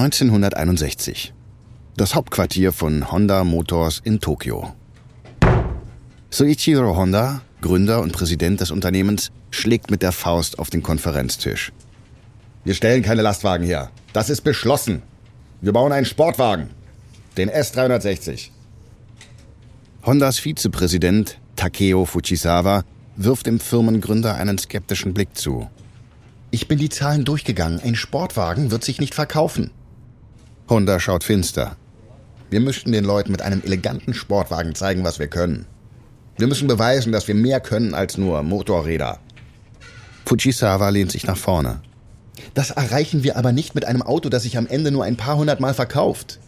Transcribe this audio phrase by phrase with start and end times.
[0.00, 1.34] 1961.
[1.94, 4.72] Das Hauptquartier von Honda Motors in Tokio.
[6.30, 11.72] Soichiro Honda, Gründer und Präsident des Unternehmens, schlägt mit der Faust auf den Konferenztisch.
[12.64, 13.90] Wir stellen keine Lastwagen her.
[14.14, 15.02] Das ist beschlossen.
[15.60, 16.70] Wir bauen einen Sportwagen.
[17.36, 18.48] Den S360.
[20.06, 22.84] Hondas Vizepräsident Takeo Fujisawa
[23.16, 25.68] wirft dem Firmengründer einen skeptischen Blick zu.
[26.50, 27.80] Ich bin die Zahlen durchgegangen.
[27.84, 29.70] Ein Sportwagen wird sich nicht verkaufen.
[30.70, 31.76] Honda schaut finster.
[32.48, 35.66] Wir müssten den Leuten mit einem eleganten Sportwagen zeigen, was wir können.
[36.36, 39.18] Wir müssen beweisen, dass wir mehr können als nur Motorräder.
[40.24, 41.80] Fujisawa lehnt sich nach vorne.
[42.54, 45.36] Das erreichen wir aber nicht mit einem Auto, das sich am Ende nur ein paar
[45.36, 46.38] hundert Mal verkauft.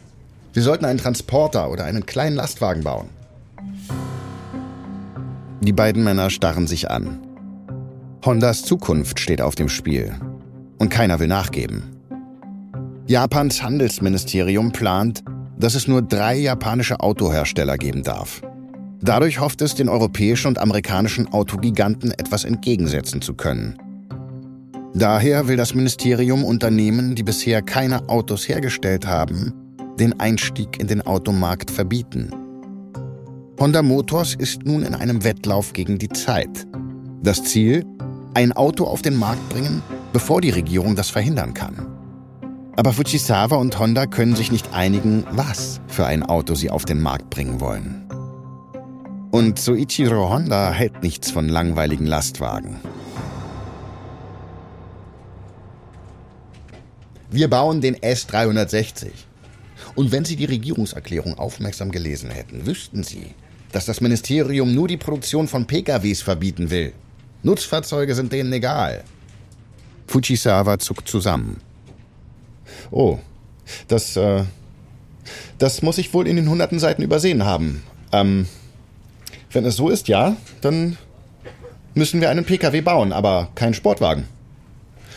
[0.52, 3.08] Wir sollten einen Transporter oder einen kleinen Lastwagen bauen.
[5.60, 7.18] Die beiden Männer starren sich an.
[8.24, 10.14] Hondas Zukunft steht auf dem Spiel.
[10.78, 12.01] Und keiner will nachgeben.
[13.06, 15.24] Japans Handelsministerium plant,
[15.58, 18.42] dass es nur drei japanische Autohersteller geben darf.
[19.00, 23.76] Dadurch hofft es, den europäischen und amerikanischen Autogiganten etwas entgegensetzen zu können.
[24.94, 29.52] Daher will das Ministerium Unternehmen, die bisher keine Autos hergestellt haben,
[29.98, 32.30] den Einstieg in den Automarkt verbieten.
[33.58, 36.66] Honda Motors ist nun in einem Wettlauf gegen die Zeit.
[37.22, 37.84] Das Ziel?
[38.34, 41.91] Ein Auto auf den Markt bringen, bevor die Regierung das verhindern kann.
[42.74, 47.02] Aber Fujisawa und Honda können sich nicht einigen, was für ein Auto sie auf den
[47.02, 48.08] Markt bringen wollen.
[49.30, 52.80] Und Soichiro Honda hält nichts von langweiligen Lastwagen.
[57.30, 59.08] Wir bauen den S360.
[59.94, 63.34] Und wenn Sie die Regierungserklärung aufmerksam gelesen hätten, wüssten Sie,
[63.72, 66.92] dass das Ministerium nur die Produktion von PKWs verbieten will.
[67.42, 69.02] Nutzfahrzeuge sind denen egal.
[70.06, 71.60] Fujisawa zuckt zusammen.
[72.90, 73.18] Oh,
[73.88, 74.44] das, äh,
[75.58, 77.82] das muss ich wohl in den hunderten Seiten übersehen haben.
[78.12, 78.46] Ähm,
[79.50, 80.96] wenn es so ist, ja, dann
[81.94, 84.28] müssen wir einen PKW bauen, aber keinen Sportwagen.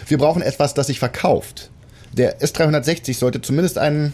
[0.07, 1.71] Wir brauchen etwas, das sich verkauft.
[2.13, 4.13] Der S360 sollte zumindest ein,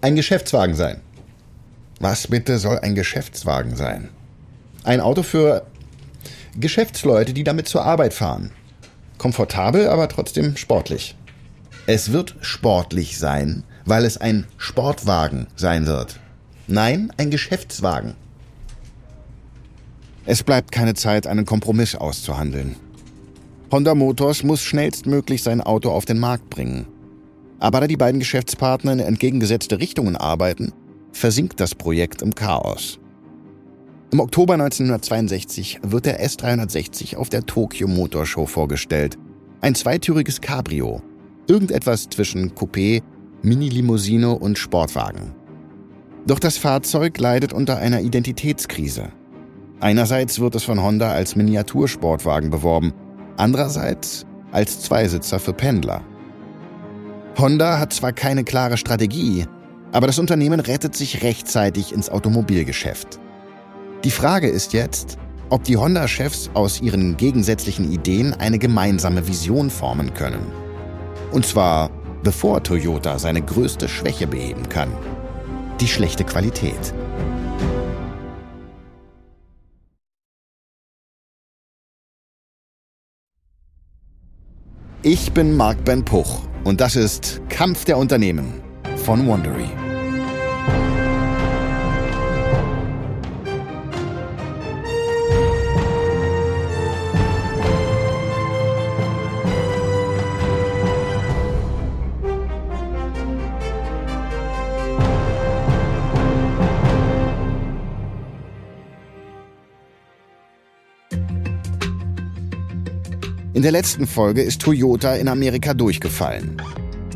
[0.00, 1.00] ein Geschäftswagen sein.
[2.00, 4.10] Was bitte soll ein Geschäftswagen sein?
[4.84, 5.66] Ein Auto für
[6.58, 8.52] Geschäftsleute, die damit zur Arbeit fahren.
[9.18, 11.16] Komfortabel, aber trotzdem sportlich.
[11.88, 16.18] Es wird sportlich sein, weil es ein Sportwagen sein wird.
[16.66, 18.14] Nein, ein Geschäftswagen.
[20.24, 22.74] Es bleibt keine Zeit, einen Kompromiss auszuhandeln.
[23.70, 26.88] Honda Motors muss schnellstmöglich sein Auto auf den Markt bringen.
[27.60, 30.72] Aber da die beiden Geschäftspartner in entgegengesetzte Richtungen arbeiten,
[31.12, 32.98] versinkt das Projekt im Chaos.
[34.10, 39.16] Im Oktober 1962 wird der S360 auf der Tokyo Motor Show vorgestellt.
[39.60, 41.00] Ein zweitüriges Cabrio.
[41.48, 43.02] Irgendetwas zwischen Coupé,
[43.42, 45.32] Mini-Limousine und Sportwagen.
[46.26, 49.10] Doch das Fahrzeug leidet unter einer Identitätskrise.
[49.78, 52.92] Einerseits wird es von Honda als Miniatursportwagen beworben,
[53.36, 56.02] andererseits als Zweisitzer für Pendler.
[57.38, 59.46] Honda hat zwar keine klare Strategie,
[59.92, 63.20] aber das Unternehmen rettet sich rechtzeitig ins Automobilgeschäft.
[64.02, 65.18] Die Frage ist jetzt,
[65.50, 70.65] ob die Honda-Chefs aus ihren gegensätzlichen Ideen eine gemeinsame Vision formen können.
[71.32, 71.90] Und zwar
[72.22, 74.90] bevor Toyota seine größte Schwäche beheben kann.
[75.80, 76.92] Die schlechte Qualität.
[85.02, 88.60] Ich bin Marc Ben Puch und das ist Kampf der Unternehmen
[88.96, 89.85] von Wondery.
[113.56, 116.58] In der letzten Folge ist Toyota in Amerika durchgefallen.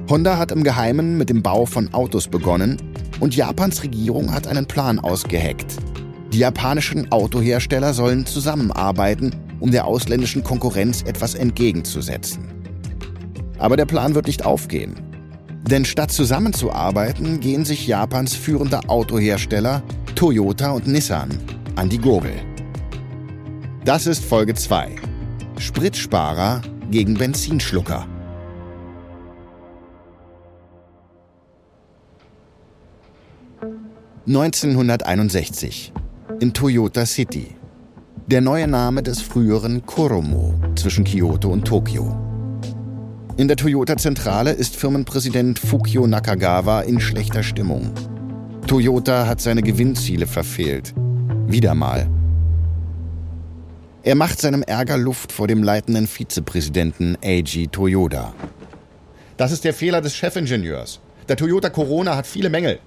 [0.08, 2.78] Honda hat im Geheimen mit dem Bau von Autos begonnen
[3.20, 5.76] und Japans Regierung hat einen Plan ausgeheckt.
[6.32, 12.48] Die japanischen Autohersteller sollen zusammenarbeiten, um der ausländischen Konkurrenz etwas entgegenzusetzen.
[13.58, 14.94] Aber der Plan wird nicht aufgehen.
[15.70, 19.82] Denn statt zusammenzuarbeiten, gehen sich Japans führende Autohersteller
[20.14, 21.38] Toyota und Nissan
[21.76, 22.32] an die Gurgel.
[23.84, 25.09] Das ist Folge 2.
[25.60, 28.06] Spritsparer gegen Benzinschlucker.
[34.26, 35.92] 1961
[36.40, 37.48] in Toyota City.
[38.26, 42.16] Der neue Name des früheren Koromo zwischen Kyoto und Tokio.
[43.36, 47.92] In der Toyota-Zentrale ist Firmenpräsident Fukio Nakagawa in schlechter Stimmung.
[48.66, 50.94] Toyota hat seine Gewinnziele verfehlt.
[51.46, 52.08] Wieder mal.
[54.02, 58.32] Er macht seinem Ärger Luft vor dem leitenden Vizepräsidenten Eiji Toyoda.
[59.36, 61.00] Das ist der Fehler des Chefingenieurs.
[61.28, 62.78] Der Toyota Corona hat viele Mängel.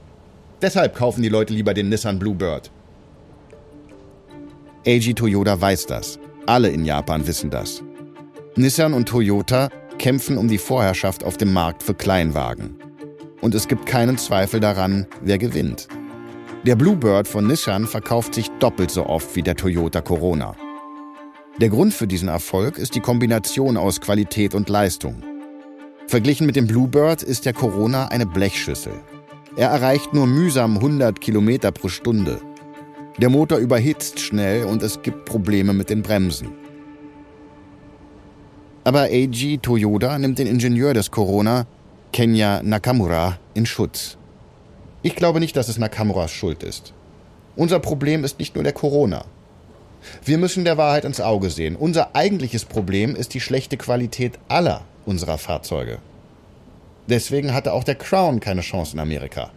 [0.60, 2.72] Deshalb kaufen die Leute lieber den Nissan Bluebird.
[4.88, 6.18] Eiji Toyoda weiß das.
[6.48, 7.84] Alle in Japan wissen das.
[8.56, 9.70] Nissan und Toyota
[10.00, 12.80] kämpfen um die Vorherrschaft auf dem Markt für Kleinwagen.
[13.40, 15.88] Und es gibt keinen Zweifel daran, wer gewinnt.
[16.66, 20.56] Der Bluebird von Nissan verkauft sich doppelt so oft wie der Toyota Corona.
[21.62, 25.22] Der Grund für diesen Erfolg ist die Kombination aus Qualität und Leistung.
[26.08, 28.94] Verglichen mit dem Bluebird ist der Corona eine Blechschüssel.
[29.56, 32.42] Er erreicht nur mühsam 100 Kilometer pro Stunde.
[33.20, 36.50] Der Motor überhitzt schnell und es gibt Probleme mit den Bremsen.
[38.84, 41.68] Aber Eiji Toyoda nimmt den Ingenieur des Corona,
[42.12, 44.18] Kenya Nakamura, in Schutz.
[45.04, 46.96] Ich glaube nicht, dass es Nakamuras Schuld ist.
[47.56, 49.26] Unser Problem ist nicht nur der Corona.
[50.24, 51.76] Wir müssen der Wahrheit ins Auge sehen.
[51.76, 56.00] Unser eigentliches Problem ist die schlechte Qualität aller unserer Fahrzeuge.
[57.08, 59.52] Deswegen hatte auch der Crown keine Chance in Amerika.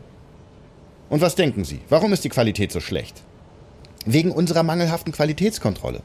[1.09, 1.81] Und was denken Sie?
[1.89, 3.23] Warum ist die Qualität so schlecht?
[4.05, 6.03] Wegen unserer mangelhaften Qualitätskontrolle.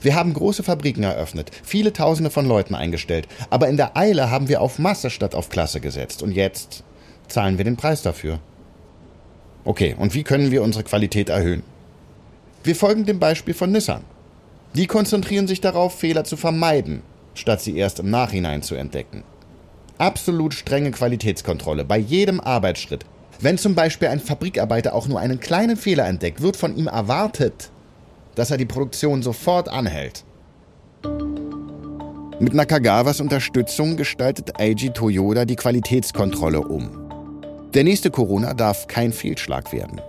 [0.00, 4.48] Wir haben große Fabriken eröffnet, viele Tausende von Leuten eingestellt, aber in der Eile haben
[4.48, 6.82] wir auf Masse statt auf Klasse gesetzt und jetzt
[7.28, 8.38] zahlen wir den Preis dafür.
[9.64, 11.62] Okay, und wie können wir unsere Qualität erhöhen?
[12.64, 14.04] Wir folgen dem Beispiel von Nissan.
[14.74, 17.02] Die konzentrieren sich darauf, Fehler zu vermeiden
[17.34, 19.24] statt sie erst im Nachhinein zu entdecken.
[19.98, 23.04] Absolut strenge Qualitätskontrolle bei jedem Arbeitsschritt.
[23.40, 27.70] Wenn zum Beispiel ein Fabrikarbeiter auch nur einen kleinen Fehler entdeckt, wird von ihm erwartet,
[28.34, 30.24] dass er die Produktion sofort anhält.
[32.38, 36.90] Mit Nakagawas Unterstützung gestaltet Eiji Toyoda die Qualitätskontrolle um.
[37.74, 40.00] Der nächste Corona darf kein Fehlschlag werden.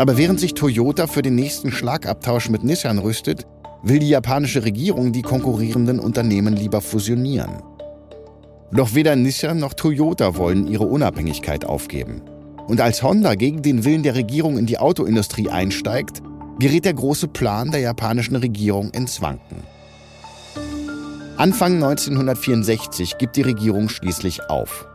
[0.00, 3.46] Aber während sich Toyota für den nächsten Schlagabtausch mit Nissan rüstet,
[3.82, 7.62] will die japanische Regierung die konkurrierenden Unternehmen lieber fusionieren.
[8.72, 12.22] Doch weder Nissan noch Toyota wollen ihre Unabhängigkeit aufgeben.
[12.66, 16.22] Und als Honda gegen den Willen der Regierung in die Autoindustrie einsteigt,
[16.58, 19.64] gerät der große Plan der japanischen Regierung ins Wanken.
[21.36, 24.88] Anfang 1964 gibt die Regierung schließlich auf.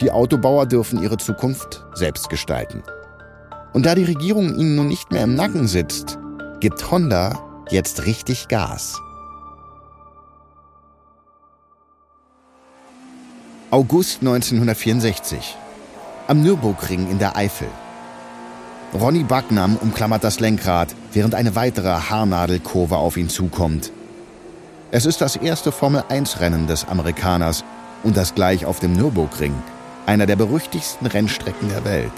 [0.00, 2.82] Die Autobauer dürfen ihre Zukunft selbst gestalten.
[3.74, 6.16] Und da die Regierung ihnen nun nicht mehr im Nacken sitzt,
[6.60, 7.40] gibt Honda
[7.70, 9.00] Jetzt richtig Gas.
[13.70, 15.56] August 1964.
[16.28, 17.66] Am Nürburgring in der Eifel.
[18.94, 23.90] Ronny Backnam umklammert das Lenkrad, während eine weitere Haarnadelkurve auf ihn zukommt.
[24.92, 27.64] Es ist das erste Formel-1-Rennen des Amerikaners
[28.04, 29.54] und das gleich auf dem Nürburgring,
[30.06, 32.12] einer der berüchtigsten Rennstrecken der Welt.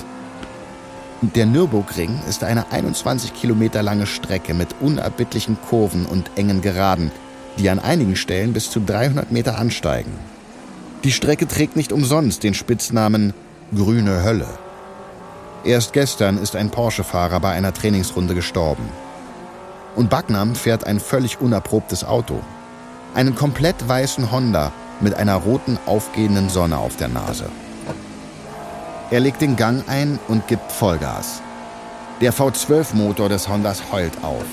[1.22, 7.10] Der Nürburgring ist eine 21 Kilometer lange Strecke mit unerbittlichen Kurven und engen Geraden,
[7.58, 10.12] die an einigen Stellen bis zu 300 Meter ansteigen.
[11.04, 13.32] Die Strecke trägt nicht umsonst den Spitznamen
[13.74, 14.46] Grüne Hölle.
[15.64, 18.84] Erst gestern ist ein Porsche-Fahrer bei einer Trainingsrunde gestorben.
[19.96, 22.40] Und Bagnam fährt ein völlig unerprobtes Auto.
[23.14, 27.46] Einen komplett weißen Honda mit einer roten aufgehenden Sonne auf der Nase.
[29.10, 31.40] Er legt den Gang ein und gibt Vollgas.
[32.20, 34.44] Der V12-Motor des Hondas heult auf.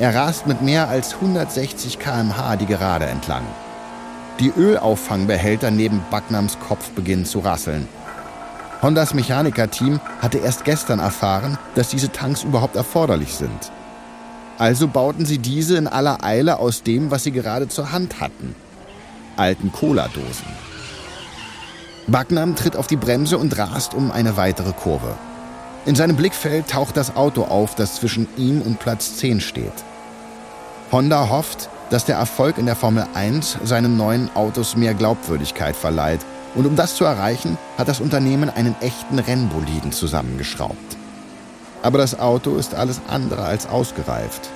[0.00, 3.44] Er rast mit mehr als 160 km/h die Gerade entlang.
[4.40, 7.86] Die Ölauffangbehälter neben Bagnams Kopf beginnen zu rasseln.
[8.82, 13.70] Hondas Mechanikerteam hatte erst gestern erfahren, dass diese Tanks überhaupt erforderlich sind.
[14.58, 18.56] Also bauten sie diese in aller Eile aus dem, was sie gerade zur Hand hatten.
[19.36, 20.68] Alten Cola-Dosen.
[22.08, 25.14] Bagnam tritt auf die Bremse und rast um eine weitere Kurve.
[25.84, 29.72] In seinem Blickfeld taucht das Auto auf, das zwischen ihm und Platz 10 steht.
[30.90, 36.20] Honda hofft, dass der Erfolg in der Formel 1 seinen neuen Autos mehr Glaubwürdigkeit verleiht.
[36.54, 40.96] Und um das zu erreichen, hat das Unternehmen einen echten Rennboliden zusammengeschraubt.
[41.82, 44.48] Aber das Auto ist alles andere als ausgereift.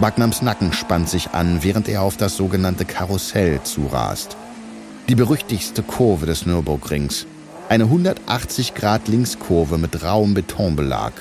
[0.00, 4.36] Bagnams Nacken spannt sich an, während er auf das sogenannte Karussell zurast.
[5.08, 7.24] Die berüchtigste Kurve des Nürburgrings.
[7.70, 11.12] Eine 180-Grad-Linkskurve mit rauem Betonbelag.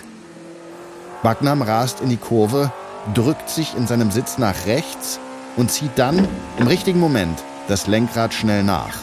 [1.24, 2.74] Bagnam rast in die Kurve,
[3.13, 5.22] drückt sich in seinem Sitz nach rechts
[5.56, 6.27] und zieht dann
[6.60, 8.98] im richtigen Moment das Lenkrad schnell nach.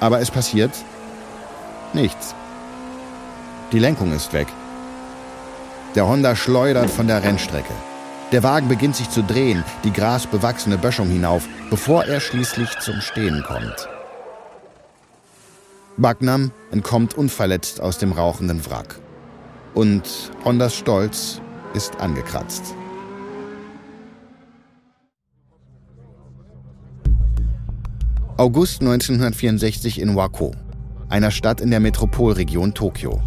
[0.00, 0.72] Aber es passiert
[1.94, 2.34] nichts.
[3.72, 4.48] Die Lenkung ist weg.
[5.94, 7.72] Der Honda schleudert von der Rennstrecke.
[8.30, 13.42] Der Wagen beginnt sich zu drehen, die grasbewachsene Böschung hinauf, bevor er schließlich zum Stehen
[13.42, 13.88] kommt.
[15.96, 19.00] Bagnam entkommt unverletzt aus dem rauchenden Wrack.
[19.72, 21.40] Und Hondas Stolz
[21.72, 22.74] ist angekratzt.
[28.36, 30.52] August 1964 in Wako,
[31.08, 33.22] einer Stadt in der Metropolregion Tokio.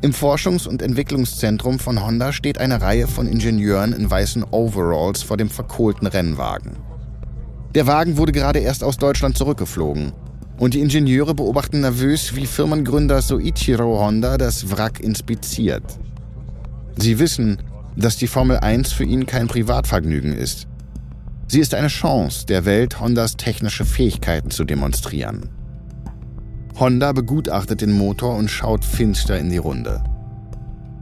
[0.00, 5.36] Im Forschungs- und Entwicklungszentrum von Honda steht eine Reihe von Ingenieuren in weißen Overalls vor
[5.36, 6.76] dem verkohlten Rennwagen.
[7.74, 10.12] Der Wagen wurde gerade erst aus Deutschland zurückgeflogen
[10.56, 15.82] und die Ingenieure beobachten nervös, wie Firmengründer Soichiro Honda das Wrack inspiziert.
[16.96, 17.58] Sie wissen,
[17.96, 20.68] dass die Formel 1 für ihn kein Privatvergnügen ist.
[21.48, 25.48] Sie ist eine Chance, der Welt Hondas technische Fähigkeiten zu demonstrieren.
[26.78, 30.04] Honda begutachtet den Motor und schaut finster in die Runde.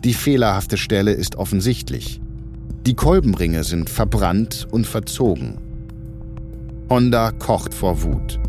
[0.05, 2.19] Die fehlerhafte Stelle ist offensichtlich.
[2.87, 5.59] Die Kolbenringe sind verbrannt und verzogen.
[6.89, 8.41] Honda kocht vor Wut.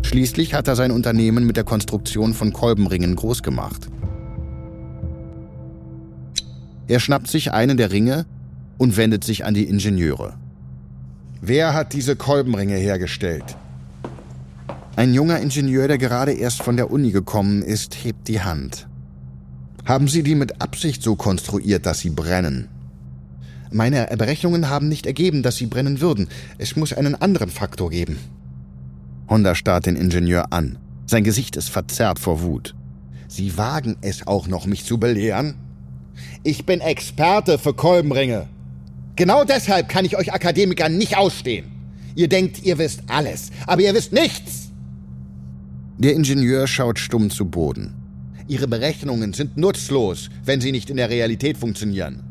[0.00, 3.88] Schließlich hat er sein Unternehmen mit der Konstruktion von Kolbenringen groß gemacht.
[6.88, 8.24] Er schnappt sich einen der Ringe
[8.78, 10.38] und wendet sich an die Ingenieure.
[11.42, 13.56] Wer hat diese Kolbenringe hergestellt?
[14.96, 18.88] Ein junger Ingenieur, der gerade erst von der Uni gekommen ist, hebt die Hand.
[19.84, 22.68] Haben Sie die mit Absicht so konstruiert, dass sie brennen?
[23.70, 26.28] Meine Berechnungen haben nicht ergeben, dass sie brennen würden.
[26.56, 28.18] Es muss einen anderen Faktor geben.
[29.28, 30.78] Honda starrt den Ingenieur an.
[31.04, 32.74] Sein Gesicht ist verzerrt vor Wut.
[33.28, 35.56] Sie wagen es auch noch, mich zu belehren?
[36.42, 38.48] Ich bin Experte für Kolbenringe.
[39.14, 41.66] Genau deshalb kann ich euch Akademiker nicht ausstehen.
[42.14, 44.65] Ihr denkt, ihr wisst alles, aber ihr wisst nichts.
[45.98, 47.94] Der Ingenieur schaut stumm zu Boden.
[48.48, 52.22] Ihre Berechnungen sind nutzlos, wenn sie nicht in der Realität funktionieren.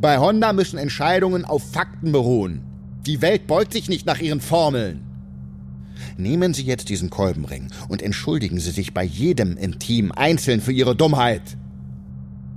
[0.00, 2.62] Bei Honda müssen Entscheidungen auf Fakten beruhen.
[3.04, 5.02] Die Welt beugt sich nicht nach ihren Formeln.
[6.16, 10.72] Nehmen Sie jetzt diesen Kolbenring und entschuldigen Sie sich bei jedem im Team einzeln für
[10.72, 11.58] Ihre Dummheit.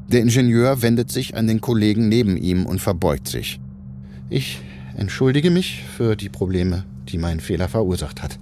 [0.07, 3.59] Der Ingenieur wendet sich an den Kollegen neben ihm und verbeugt sich.
[4.29, 4.59] Ich
[4.95, 8.39] entschuldige mich für die Probleme, die mein Fehler verursacht hat.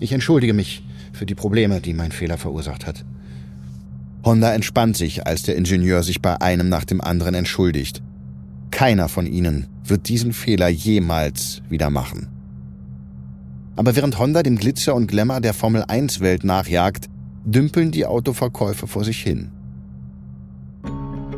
[0.00, 3.04] Ich entschuldige mich für die Probleme, die mein Fehler verursacht hat.
[4.24, 8.02] Honda entspannt sich, als der Ingenieur sich bei einem nach dem anderen entschuldigt.
[8.70, 12.28] Keiner von ihnen wird diesen Fehler jemals wieder machen.
[13.76, 17.08] Aber während Honda dem Glitzer und Glamour der Formel 1-Welt nachjagt,
[17.44, 19.50] dümpeln die Autoverkäufe vor sich hin.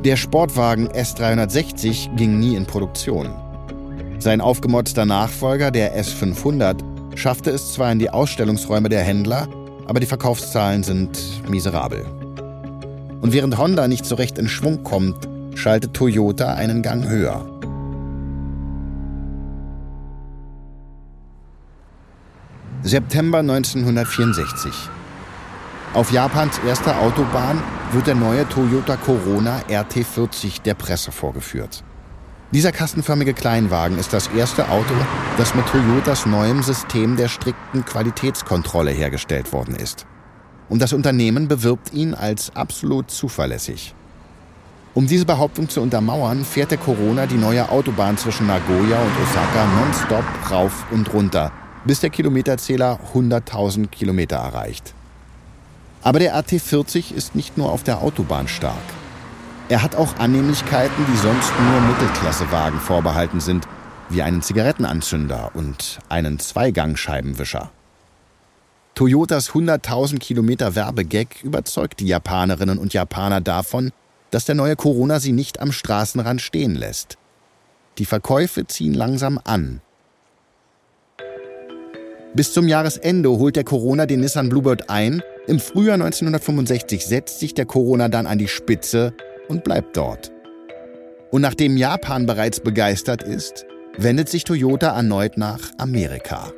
[0.04, 3.30] Der Sportwagen S360 ging nie in Produktion.
[4.18, 6.82] Sein aufgemotzter Nachfolger, der S500,
[7.14, 9.48] schaffte es zwar in die Ausstellungsräume der Händler,
[9.86, 12.04] aber die Verkaufszahlen sind miserabel.
[13.20, 17.46] Und während Honda nicht so recht in Schwung kommt, schaltet Toyota einen Gang höher.
[22.82, 24.72] September 1964.
[25.94, 31.84] Auf Japans erster Autobahn wird der neue Toyota Corona RT40 der Presse vorgeführt.
[32.52, 34.92] Dieser kastenförmige Kleinwagen ist das erste Auto,
[35.38, 40.04] das mit Toyotas neuem System der strikten Qualitätskontrolle hergestellt worden ist.
[40.68, 43.94] Und das Unternehmen bewirbt ihn als absolut zuverlässig.
[44.92, 49.66] Um diese Behauptung zu untermauern, fährt der Corona die neue Autobahn zwischen Nagoya und Osaka
[49.80, 51.52] nonstop rauf und runter,
[51.86, 54.92] bis der Kilometerzähler 100.000 Kilometer erreicht.
[56.02, 59.01] Aber der AT40 ist nicht nur auf der Autobahn stark.
[59.68, 63.66] Er hat auch Annehmlichkeiten, die sonst nur Mittelklassewagen vorbehalten sind,
[64.08, 67.70] wie einen Zigarettenanzünder und einen Zweigangscheibenwischer.
[68.94, 73.90] Toyotas 100.000 Kilometer Werbegag überzeugt die Japanerinnen und Japaner davon,
[74.30, 77.16] dass der neue Corona sie nicht am Straßenrand stehen lässt.
[77.98, 79.80] Die Verkäufe ziehen langsam an.
[82.34, 85.22] Bis zum Jahresende holt der Corona den Nissan Bluebird ein.
[85.46, 89.14] Im Frühjahr 1965 setzt sich der Corona dann an die Spitze
[89.48, 90.32] und bleibt dort.
[91.30, 96.52] Und nachdem Japan bereits begeistert ist, wendet sich Toyota erneut nach Amerika.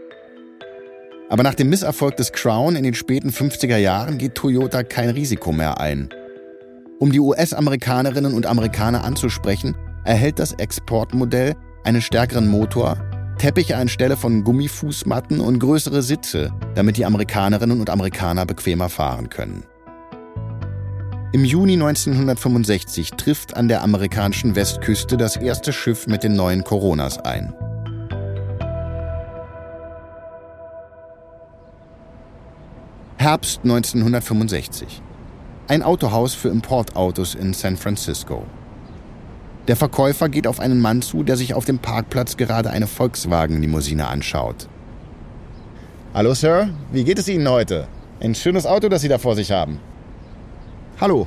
[1.28, 5.52] Aber nach dem Misserfolg des Crown in den späten 50er Jahren geht Toyota kein Risiko
[5.52, 6.08] mehr ein.
[7.00, 12.98] Um die US-Amerikanerinnen und Amerikaner anzusprechen, erhält das Exportmodell einen stärkeren Motor,
[13.38, 19.64] Teppiche anstelle von Gummifußmatten und größere Sitze, damit die Amerikanerinnen und Amerikaner bequemer fahren können.
[21.34, 27.18] Im Juni 1965 trifft an der amerikanischen Westküste das erste Schiff mit den neuen Coronas
[27.18, 27.52] ein.
[33.16, 35.02] Herbst 1965.
[35.66, 38.46] Ein Autohaus für Importautos in San Francisco.
[39.66, 44.06] Der Verkäufer geht auf einen Mann zu, der sich auf dem Parkplatz gerade eine Volkswagen-Limousine
[44.06, 44.68] anschaut.
[46.14, 46.68] Hallo, Sir.
[46.92, 47.88] Wie geht es Ihnen heute?
[48.20, 49.80] Ein schönes Auto, das Sie da vor sich haben.
[51.00, 51.26] Hallo.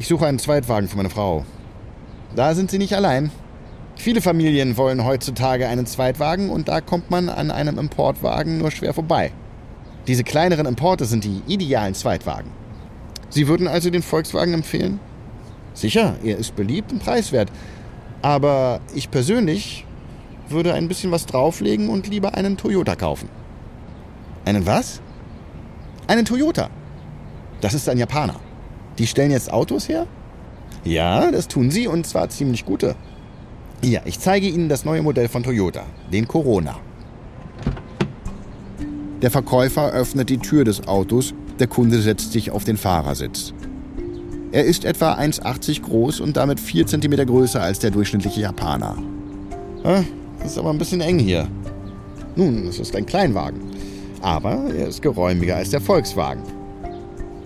[0.00, 1.44] Ich suche einen Zweitwagen für meine Frau.
[2.34, 3.30] Da sind Sie nicht allein.
[3.94, 8.92] Viele Familien wollen heutzutage einen Zweitwagen und da kommt man an einem Importwagen nur schwer
[8.92, 9.30] vorbei.
[10.08, 12.50] Diese kleineren Importe sind die idealen Zweitwagen.
[13.30, 14.98] Sie würden also den Volkswagen empfehlen?
[15.74, 17.52] Sicher, er ist beliebt und preiswert.
[18.20, 19.86] Aber ich persönlich
[20.48, 23.28] würde ein bisschen was drauflegen und lieber einen Toyota kaufen.
[24.44, 25.00] Einen was?
[26.08, 26.68] Einen Toyota.
[27.60, 28.40] Das ist ein Japaner.
[28.98, 30.06] Die stellen jetzt Autos her?
[30.84, 32.96] Ja, das tun sie und zwar ziemlich gute.
[33.82, 36.76] Ja, ich zeige Ihnen das neue Modell von Toyota, den Corona.
[39.22, 43.52] Der Verkäufer öffnet die Tür des Autos, der Kunde setzt sich auf den Fahrersitz.
[44.50, 48.96] Er ist etwa 1,80 groß und damit 4 cm größer als der durchschnittliche Japaner.
[49.82, 51.48] Das ist aber ein bisschen eng hier.
[52.36, 53.60] Nun, es ist ein Kleinwagen.
[54.22, 56.42] Aber er ist geräumiger als der Volkswagen.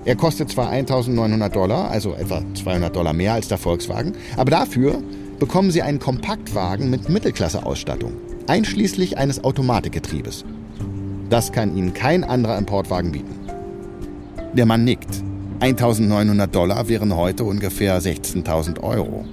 [0.05, 5.01] Er kostet zwar 1900 Dollar, also etwa 200 Dollar mehr als der Volkswagen, aber dafür
[5.39, 8.13] bekommen Sie einen Kompaktwagen mit Mittelklasse-Ausstattung,
[8.49, 10.45] einschließlich eines Automatikgetriebes.
[11.31, 13.39] Das kann Ihnen kein anderer Importwagen bieten.
[14.55, 15.23] Der Mann nickt.
[15.61, 19.25] 1900 Dollar wären heute ungefähr 16.000 Euro.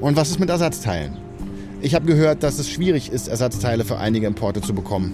[0.00, 1.16] Und was ist mit Ersatzteilen?
[1.82, 5.12] Ich habe gehört, dass es schwierig ist, Ersatzteile für einige Importe zu bekommen.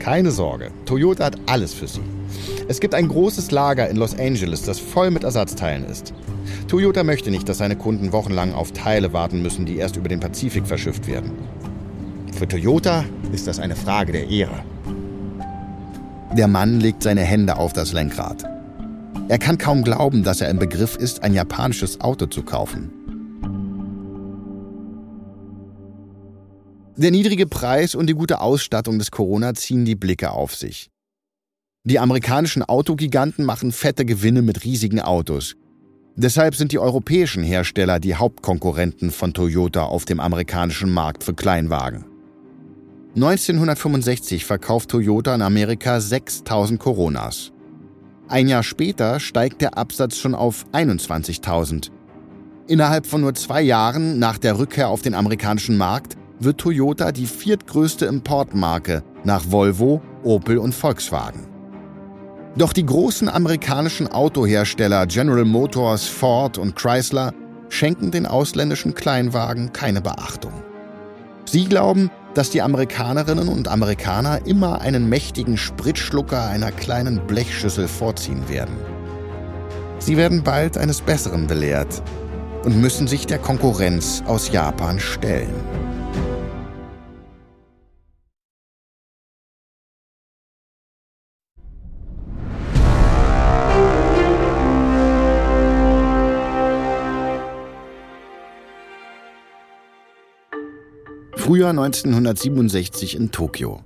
[0.00, 2.00] Keine Sorge, Toyota hat alles für Sie.
[2.72, 6.14] Es gibt ein großes Lager in Los Angeles, das voll mit Ersatzteilen ist.
[6.68, 10.20] Toyota möchte nicht, dass seine Kunden wochenlang auf Teile warten müssen, die erst über den
[10.20, 11.32] Pazifik verschifft werden.
[12.32, 14.64] Für Toyota ist das eine Frage der Ehre.
[16.34, 18.42] Der Mann legt seine Hände auf das Lenkrad.
[19.28, 22.90] Er kann kaum glauben, dass er im Begriff ist, ein japanisches Auto zu kaufen.
[26.96, 30.91] Der niedrige Preis und die gute Ausstattung des Corona ziehen die Blicke auf sich.
[31.84, 35.56] Die amerikanischen Autogiganten machen fette Gewinne mit riesigen Autos.
[36.14, 42.04] Deshalb sind die europäischen Hersteller die Hauptkonkurrenten von Toyota auf dem amerikanischen Markt für Kleinwagen.
[43.16, 47.50] 1965 verkauft Toyota in Amerika 6000 Coronas.
[48.28, 51.90] Ein Jahr später steigt der Absatz schon auf 21.000.
[52.68, 57.26] Innerhalb von nur zwei Jahren nach der Rückkehr auf den amerikanischen Markt wird Toyota die
[57.26, 61.51] viertgrößte Importmarke nach Volvo, Opel und Volkswagen.
[62.56, 67.32] Doch die großen amerikanischen Autohersteller General Motors, Ford und Chrysler
[67.70, 70.52] schenken den ausländischen Kleinwagen keine Beachtung.
[71.46, 78.46] Sie glauben, dass die Amerikanerinnen und Amerikaner immer einen mächtigen Spritschlucker einer kleinen Blechschüssel vorziehen
[78.50, 78.76] werden.
[79.98, 82.02] Sie werden bald eines Besseren belehrt
[82.64, 85.54] und müssen sich der Konkurrenz aus Japan stellen.
[101.42, 103.80] Frühjahr 1967 in Tokio.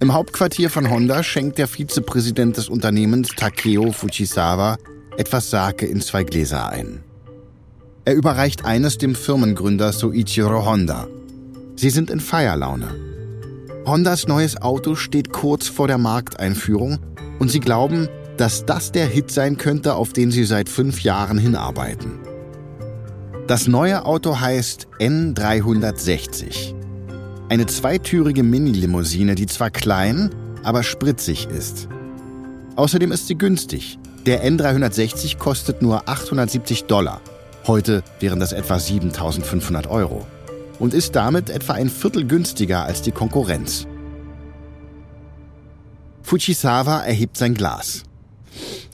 [0.00, 4.78] Im Hauptquartier von Honda schenkt der Vizepräsident des Unternehmens Takeo Fujisawa
[5.18, 7.04] etwas Sake in zwei Gläser ein.
[8.06, 11.06] Er überreicht eines dem Firmengründer Soichiro Honda.
[11.76, 12.96] Sie sind in Feierlaune.
[13.84, 16.98] Hondas neues Auto steht kurz vor der Markteinführung
[17.40, 21.36] und sie glauben, dass das der Hit sein könnte, auf den sie seit fünf Jahren
[21.36, 22.23] hinarbeiten.
[23.46, 26.74] Das neue Auto heißt N360.
[27.50, 30.30] Eine zweitürige Mini-Limousine, die zwar klein,
[30.62, 31.86] aber spritzig ist.
[32.76, 33.98] Außerdem ist sie günstig.
[34.24, 37.20] Der N360 kostet nur 870 Dollar.
[37.66, 40.26] Heute wären das etwa 7500 Euro.
[40.78, 43.86] Und ist damit etwa ein Viertel günstiger als die Konkurrenz.
[46.22, 48.04] Fujisawa erhebt sein Glas.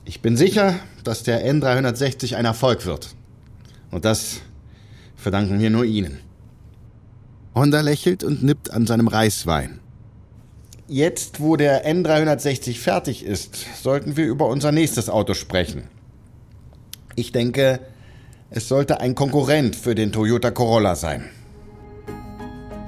[0.05, 3.15] Ich bin sicher, dass der N360 ein Erfolg wird.
[3.90, 4.40] Und das
[5.16, 6.20] verdanken wir nur Ihnen.
[7.55, 9.81] Honda lächelt und nippt an seinem Reiswein.
[10.87, 15.85] Jetzt, wo der N360 fertig ist, sollten wir über unser nächstes Auto sprechen.
[17.16, 17.81] Ich denke,
[18.50, 21.29] es sollte ein Konkurrent für den Toyota Corolla sein.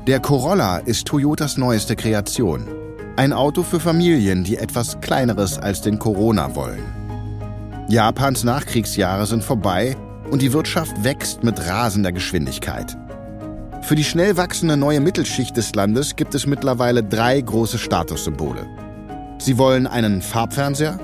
[0.07, 2.67] Der Corolla ist Toyotas neueste Kreation.
[3.15, 6.83] Ein Auto für Familien, die etwas Kleineres als den Corona wollen.
[7.89, 9.97] Japans Nachkriegsjahre sind vorbei
[10.33, 12.97] und die Wirtschaft wächst mit rasender Geschwindigkeit.
[13.83, 18.67] Für die schnell wachsende neue Mittelschicht des Landes gibt es mittlerweile drei große Statussymbole.
[19.39, 20.99] Sie wollen einen Farbfernseher,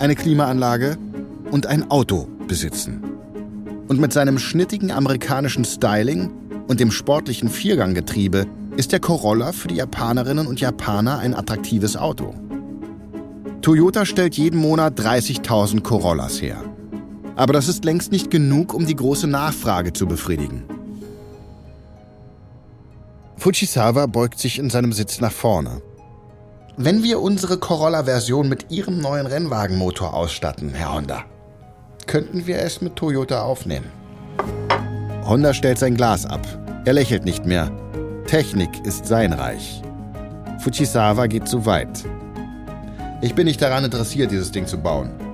[0.00, 0.98] eine Klimaanlage
[1.52, 3.00] und ein Auto besitzen.
[3.86, 6.32] Und mit seinem schnittigen amerikanischen Styling
[6.66, 12.34] und dem sportlichen Vierganggetriebe ist der Corolla für die Japanerinnen und Japaner ein attraktives Auto.
[13.62, 16.64] Toyota stellt jeden Monat 30.000 Corollas her.
[17.38, 20.64] Aber das ist längst nicht genug, um die große Nachfrage zu befriedigen.
[23.36, 25.80] Fujisawa beugt sich in seinem Sitz nach vorne.
[26.76, 31.24] Wenn wir unsere Corolla-Version mit Ihrem neuen Rennwagenmotor ausstatten, Herr Honda,
[32.08, 33.86] könnten wir es mit Toyota aufnehmen.
[35.24, 36.44] Honda stellt sein Glas ab.
[36.86, 37.70] Er lächelt nicht mehr.
[38.26, 39.80] Technik ist sein Reich.
[40.58, 42.04] Fujisawa geht zu weit.
[43.22, 45.27] Ich bin nicht daran interessiert, dieses Ding zu bauen.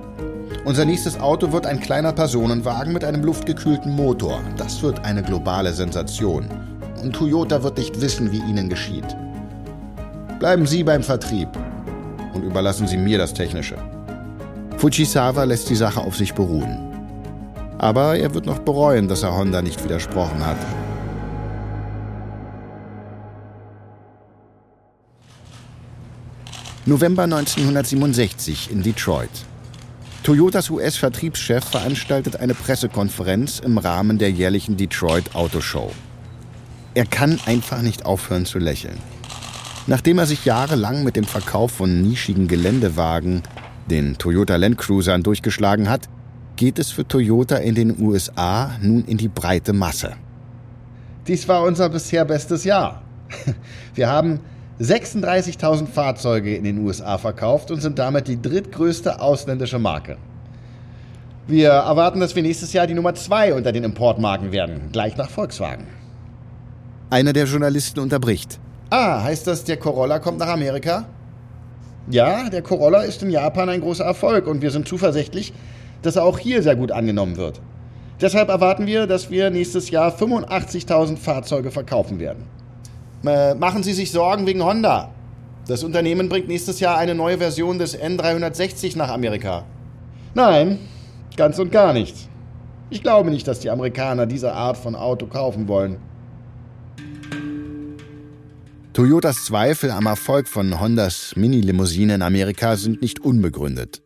[0.65, 4.41] Unser nächstes Auto wird ein kleiner Personenwagen mit einem luftgekühlten Motor.
[4.57, 6.47] Das wird eine globale Sensation
[7.03, 9.05] und Toyota wird nicht wissen, wie ihnen geschieht.
[10.39, 11.49] Bleiben Sie beim Vertrieb
[12.33, 13.77] und überlassen Sie mir das Technische.
[14.77, 16.79] Fujisawa lässt die Sache auf sich beruhen.
[17.77, 20.57] Aber er wird noch bereuen, dass er Honda nicht widersprochen hat.
[26.87, 29.29] November 1967 in Detroit.
[30.25, 35.91] Toyotas US-Vertriebschef veranstaltet eine Pressekonferenz im Rahmen der jährlichen Detroit Auto Show.
[36.95, 38.97] Er kann einfach nicht aufhören zu lächeln.
[39.85, 43.43] Nachdem er sich jahrelang mit dem Verkauf von nischigen Geländewagen,
[43.91, 46.09] den Toyota Land Cruisern, durchgeschlagen hat,
[46.55, 50.13] geht es für Toyota in den USA nun in die breite Masse.
[51.27, 53.03] Dies war unser bisher bestes Jahr.
[53.93, 54.39] Wir haben
[54.79, 60.17] 36.000 Fahrzeuge in den USA verkauft und sind damit die drittgrößte ausländische Marke.
[61.47, 65.29] Wir erwarten, dass wir nächstes Jahr die Nummer zwei unter den Importmarken werden, gleich nach
[65.29, 65.87] Volkswagen.
[67.09, 68.59] Einer der Journalisten unterbricht.
[68.89, 71.05] Ah, heißt das, der Corolla kommt nach Amerika?
[72.09, 75.53] Ja, der Corolla ist in Japan ein großer Erfolg und wir sind zuversichtlich,
[76.01, 77.61] dass er auch hier sehr gut angenommen wird.
[78.19, 82.43] Deshalb erwarten wir, dass wir nächstes Jahr 85.000 Fahrzeuge verkaufen werden.
[83.27, 85.11] Äh, machen Sie sich Sorgen wegen Honda.
[85.67, 89.65] Das Unternehmen bringt nächstes Jahr eine neue Version des N360 nach Amerika.
[90.35, 90.79] Nein,
[91.35, 92.15] ganz und gar nicht.
[92.89, 95.97] Ich glaube nicht, dass die Amerikaner diese Art von Auto kaufen wollen.
[98.93, 104.01] Toyotas Zweifel am Erfolg von Hondas Mini-Limousine in Amerika sind nicht unbegründet.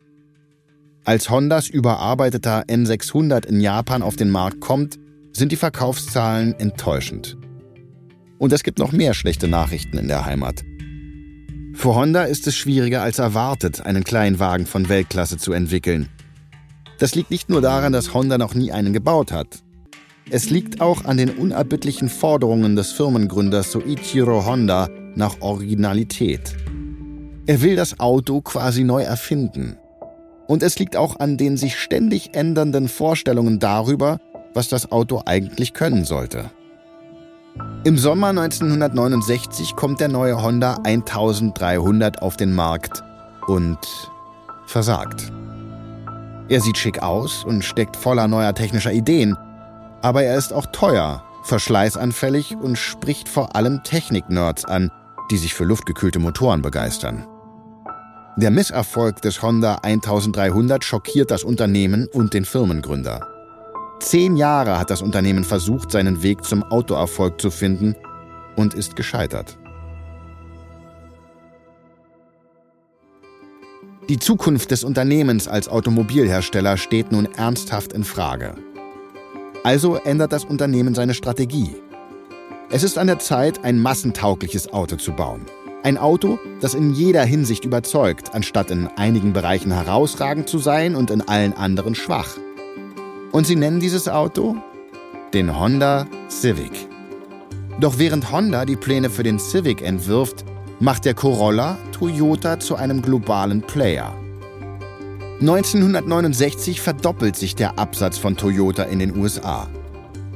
[1.04, 4.98] Als Hondas überarbeiteter N600 in Japan auf den Markt kommt,
[5.32, 7.36] sind die Verkaufszahlen enttäuschend.
[8.40, 10.64] Und es gibt noch mehr schlechte Nachrichten in der Heimat.
[11.74, 16.08] Für Honda ist es schwieriger als erwartet, einen Kleinwagen von Weltklasse zu entwickeln.
[16.98, 19.62] Das liegt nicht nur daran, dass Honda noch nie einen gebaut hat.
[20.30, 26.56] Es liegt auch an den unerbittlichen Forderungen des Firmengründers Soichiro Honda nach Originalität.
[27.44, 29.76] Er will das Auto quasi neu erfinden.
[30.48, 34.18] Und es liegt auch an den sich ständig ändernden Vorstellungen darüber,
[34.54, 36.50] was das Auto eigentlich können sollte.
[37.84, 43.02] Im Sommer 1969 kommt der neue Honda 1300 auf den Markt
[43.46, 43.78] und
[44.66, 45.32] versagt.
[46.48, 49.36] Er sieht schick aus und steckt voller neuer technischer Ideen–
[50.02, 54.90] aber er ist auch teuer, verschleißanfällig und spricht vor allem Technik-Nerds an,
[55.30, 57.26] die sich für luftgekühlte Motoren begeistern.
[58.36, 63.26] Der Misserfolg des Honda 1300 schockiert das Unternehmen und den Firmengründer.
[64.00, 67.94] Zehn Jahre hat das Unternehmen versucht, seinen Weg zum Autoerfolg zu finden
[68.56, 69.58] und ist gescheitert.
[74.08, 78.54] Die Zukunft des Unternehmens als Automobilhersteller steht nun ernsthaft in Frage.
[79.62, 81.76] Also ändert das Unternehmen seine Strategie.
[82.70, 85.42] Es ist an der Zeit, ein massentaugliches Auto zu bauen.
[85.82, 91.10] Ein Auto, das in jeder Hinsicht überzeugt, anstatt in einigen Bereichen herausragend zu sein und
[91.10, 92.36] in allen anderen schwach.
[93.32, 94.56] Und sie nennen dieses Auto
[95.32, 96.88] den Honda Civic.
[97.78, 100.44] Doch während Honda die Pläne für den Civic entwirft,
[100.80, 104.12] macht der Corolla Toyota zu einem globalen Player.
[105.40, 109.68] 1969 verdoppelt sich der Absatz von Toyota in den USA.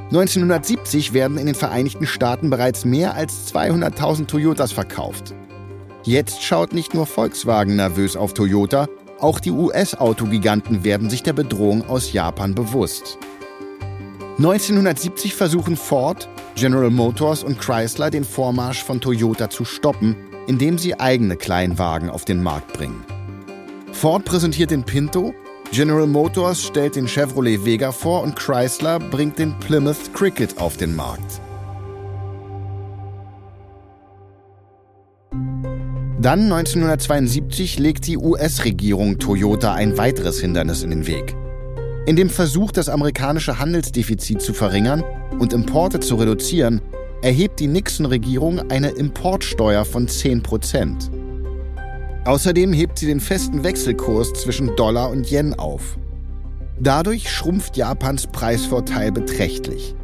[0.04, 5.34] 1970 werden in den Vereinigten Staaten bereits mehr als 200.000 Toyotas verkauft.
[6.04, 8.86] Jetzt schaut nicht nur Volkswagen nervös auf Toyota,
[9.24, 13.16] auch die US-Autogiganten werden sich der Bedrohung aus Japan bewusst.
[14.36, 20.14] 1970 versuchen Ford, General Motors und Chrysler den Vormarsch von Toyota zu stoppen,
[20.46, 23.02] indem sie eigene Kleinwagen auf den Markt bringen.
[23.92, 25.32] Ford präsentiert den Pinto,
[25.72, 30.94] General Motors stellt den Chevrolet Vega vor und Chrysler bringt den Plymouth Cricket auf den
[30.94, 31.40] Markt.
[36.24, 41.36] Dann 1972 legt die US-Regierung Toyota ein weiteres Hindernis in den Weg.
[42.06, 45.04] In dem Versuch, das amerikanische Handelsdefizit zu verringern
[45.38, 46.80] und Importe zu reduzieren,
[47.20, 51.10] erhebt die Nixon-Regierung eine Importsteuer von 10 Prozent.
[52.24, 55.98] Außerdem hebt sie den festen Wechselkurs zwischen Dollar und Yen auf.
[56.80, 59.94] Dadurch schrumpft Japans Preisvorteil beträchtlich.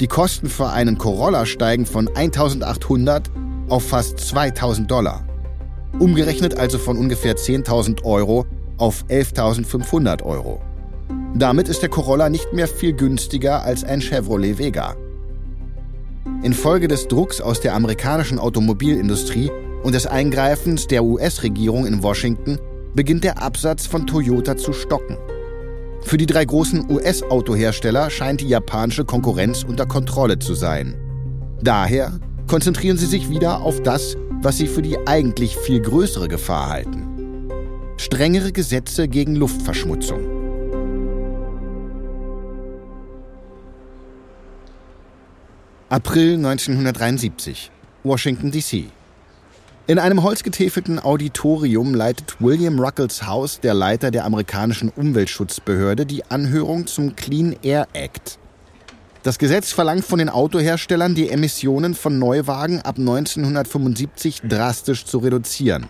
[0.00, 3.30] Die Kosten für einen Corolla steigen von 1800
[3.70, 5.25] auf fast 2000 Dollar.
[5.98, 8.44] Umgerechnet also von ungefähr 10.000 Euro
[8.76, 10.60] auf 11.500 Euro.
[11.34, 14.94] Damit ist der Corolla nicht mehr viel günstiger als ein Chevrolet Vega.
[16.42, 19.50] Infolge des Drucks aus der amerikanischen Automobilindustrie
[19.82, 22.58] und des Eingreifens der US-Regierung in Washington
[22.94, 25.16] beginnt der Absatz von Toyota zu stocken.
[26.02, 30.94] Für die drei großen US-Autohersteller scheint die japanische Konkurrenz unter Kontrolle zu sein.
[31.62, 36.68] Daher konzentrieren sie sich wieder auf das, was sie für die eigentlich viel größere Gefahr
[36.68, 37.50] halten.
[37.96, 40.20] Strengere Gesetze gegen Luftverschmutzung.
[45.88, 47.70] April 1973,
[48.02, 48.86] Washington, D.C.
[49.86, 57.14] In einem holzgetäfelten Auditorium leitet William Ruckelshaus, der Leiter der amerikanischen Umweltschutzbehörde, die Anhörung zum
[57.14, 58.38] Clean Air Act.
[59.26, 65.86] Das Gesetz verlangt von den Autoherstellern, die Emissionen von Neuwagen ab 1975 drastisch zu reduzieren.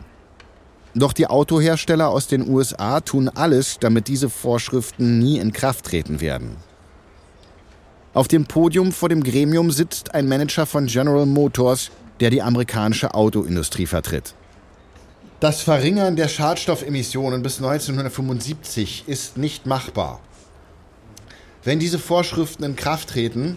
[0.94, 6.22] Doch die Autohersteller aus den USA tun alles, damit diese Vorschriften nie in Kraft treten
[6.22, 6.56] werden.
[8.14, 13.12] Auf dem Podium vor dem Gremium sitzt ein Manager von General Motors, der die amerikanische
[13.12, 14.32] Autoindustrie vertritt.
[15.40, 20.20] Das Verringern der Schadstoffemissionen bis 1975 ist nicht machbar.
[21.66, 23.56] Wenn diese Vorschriften in Kraft treten,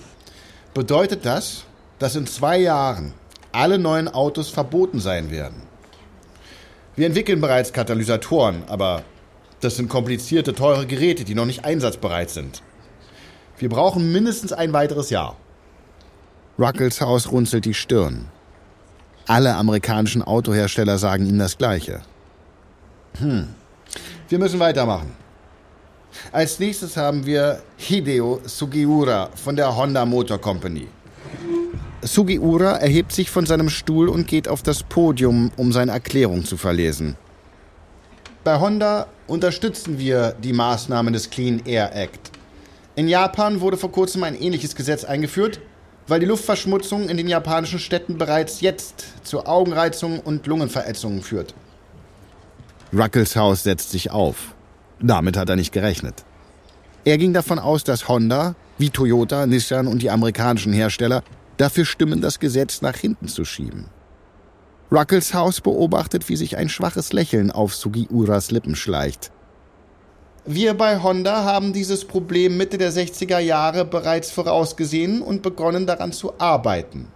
[0.74, 1.65] bedeutet das,
[2.00, 3.13] dass in zwei Jahren
[3.52, 5.62] alle neuen Autos verboten sein werden.
[6.95, 9.04] Wir entwickeln bereits Katalysatoren, aber
[9.62, 12.63] das sind komplizierte, teure Geräte, die noch nicht einsatzbereit sind.
[13.60, 15.38] Wir brauchen mindestens ein weiteres Jahr.
[16.58, 18.26] Ruckelshaus runzelt die Stirn.
[19.28, 22.02] Alle amerikanischen Autohersteller sagen ihm das Gleiche.
[23.19, 23.50] Hm.
[24.30, 25.12] Wir müssen weitermachen.
[26.32, 30.88] Als nächstes haben wir Hideo Sugiura von der Honda Motor Company.
[32.01, 36.55] Sugiura erhebt sich von seinem Stuhl und geht auf das Podium, um seine Erklärung zu
[36.55, 37.15] verlesen.
[38.43, 42.32] Bei Honda unterstützen wir die Maßnahmen des Clean Air Act.
[42.95, 45.60] In Japan wurde vor kurzem ein ähnliches Gesetz eingeführt,
[46.08, 51.53] weil die Luftverschmutzung in den japanischen Städten bereits jetzt zu Augenreizungen und Lungenverätzungen führt.
[52.93, 54.55] Ruckelshaus setzt sich auf.
[55.02, 56.26] Damit hat er nicht gerechnet.
[57.06, 61.24] Er ging davon aus, dass Honda, wie Toyota, Nissan und die amerikanischen Hersteller
[61.58, 63.86] dafür stimmen, das Gesetz nach hinten zu schieben.
[64.92, 69.32] Ruckelshaus beobachtet, wie sich ein schwaches Lächeln auf Sugiuras Lippen schleicht.
[70.46, 76.12] Wir bei Honda haben dieses Problem Mitte der 60er Jahre bereits vorausgesehen und begonnen daran
[76.12, 77.08] zu arbeiten.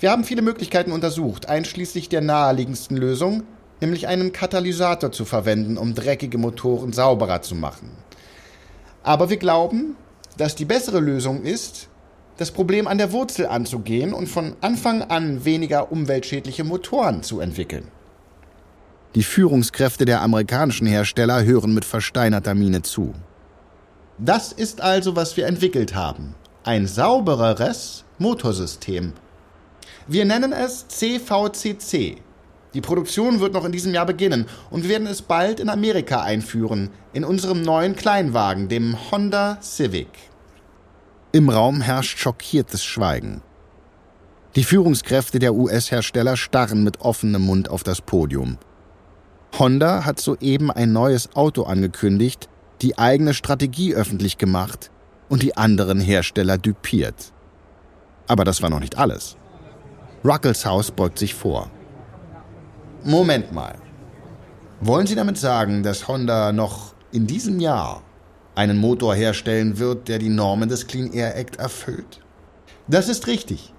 [0.00, 3.44] Wir haben viele Möglichkeiten untersucht, einschließlich der naheliegendsten Lösung,
[3.80, 7.90] nämlich einen Katalysator zu verwenden, um dreckige Motoren sauberer zu machen.
[9.02, 9.96] Aber wir glauben,
[10.36, 11.88] dass die bessere Lösung ist,
[12.36, 17.88] das Problem an der Wurzel anzugehen und von Anfang an weniger umweltschädliche Motoren zu entwickeln.
[19.14, 23.14] Die Führungskräfte der amerikanischen Hersteller hören mit versteinerter Miene zu.
[24.18, 26.34] Das ist also, was wir entwickelt haben.
[26.64, 29.12] Ein saubereres Motorsystem.
[30.06, 32.18] Wir nennen es CVCC.
[32.76, 36.20] Die Produktion wird noch in diesem Jahr beginnen und wir werden es bald in Amerika
[36.20, 40.10] einführen, in unserem neuen Kleinwagen, dem Honda Civic.
[41.32, 43.40] Im Raum herrscht schockiertes Schweigen.
[44.56, 48.58] Die Führungskräfte der US-Hersteller starren mit offenem Mund auf das Podium.
[49.58, 52.50] Honda hat soeben ein neues Auto angekündigt,
[52.82, 54.90] die eigene Strategie öffentlich gemacht
[55.30, 57.32] und die anderen Hersteller düpiert.
[58.26, 59.38] Aber das war noch nicht alles.
[60.22, 61.70] Ruckelshaus beugt sich vor.
[63.04, 63.76] Moment mal.
[64.80, 68.02] Wollen Sie damit sagen, dass Honda noch in diesem Jahr
[68.54, 72.20] einen Motor herstellen wird, der die Normen des Clean Air Act erfüllt?
[72.88, 73.72] Das ist richtig.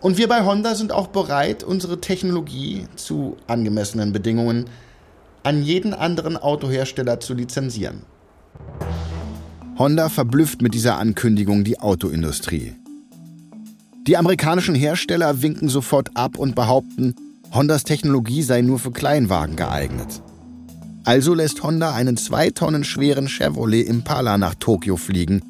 [0.00, 4.66] Und wir bei Honda sind auch bereit, unsere Technologie zu angemessenen Bedingungen
[5.42, 8.02] an jeden anderen Autohersteller zu lizenzieren.
[9.78, 12.74] Honda verblüfft mit dieser Ankündigung die Autoindustrie.
[14.06, 17.14] Die amerikanischen Hersteller winken sofort ab und behaupten,
[17.52, 20.22] Hondas Technologie sei nur für Kleinwagen geeignet.
[21.04, 25.42] Also lässt Honda einen zwei Tonnen schweren Chevrolet Impala nach Tokio fliegen,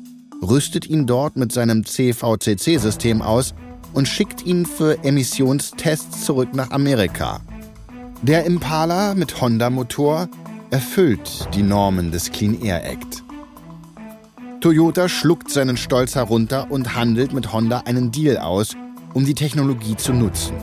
[0.43, 3.55] rüstet ihn dort mit seinem CVCC-System aus
[3.93, 7.41] und schickt ihn für Emissionstests zurück nach Amerika.
[8.23, 10.31] Der Impala mit Honda-Motor
[10.71, 13.23] erfüllt die Normen des Clean Air Act.
[14.63, 18.75] Toyota schluckt seinen Stolz herunter und handelt mit Honda einen Deal aus,
[19.13, 20.55] um die Technologie zu nutzen.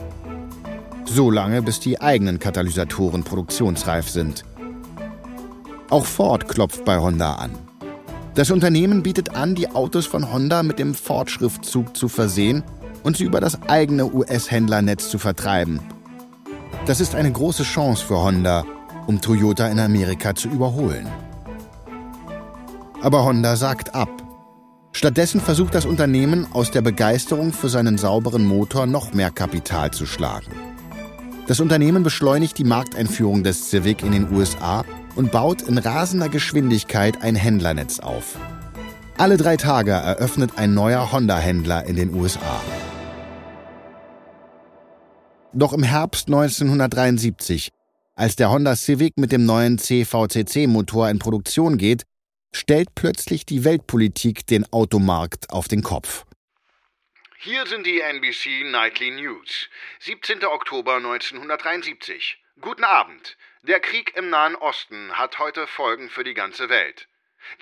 [1.10, 4.44] So lange, bis die eigenen Katalysatoren produktionsreif sind.
[5.88, 7.52] Auch Ford klopft bei Honda an.
[8.34, 12.62] Das Unternehmen bietet an, die Autos von Honda mit dem Ford-Schriftzug zu versehen
[13.02, 15.80] und sie über das eigene US-Händlernetz zu vertreiben.
[16.86, 18.64] Das ist eine große Chance für Honda,
[19.06, 21.08] um Toyota in Amerika zu überholen.
[23.00, 24.10] Aber Honda sagt ab.
[24.92, 30.04] Stattdessen versucht das Unternehmen aus der Begeisterung für seinen sauberen Motor noch mehr Kapital zu
[30.04, 30.52] schlagen.
[31.48, 34.84] Das Unternehmen beschleunigt die Markteinführung des Civic in den USA
[35.16, 38.38] und baut in rasender Geschwindigkeit ein Händlernetz auf.
[39.16, 42.60] Alle drei Tage eröffnet ein neuer Honda-Händler in den USA.
[45.54, 47.70] Doch im Herbst 1973,
[48.14, 52.02] als der Honda Civic mit dem neuen CVCC-Motor in Produktion geht,
[52.52, 56.26] stellt plötzlich die Weltpolitik den Automarkt auf den Kopf.
[57.40, 59.68] Hier sind die NBC Nightly News.
[60.00, 60.44] 17.
[60.44, 62.36] Oktober 1973.
[62.60, 63.36] Guten Abend.
[63.62, 67.06] Der Krieg im Nahen Osten hat heute Folgen für die ganze Welt.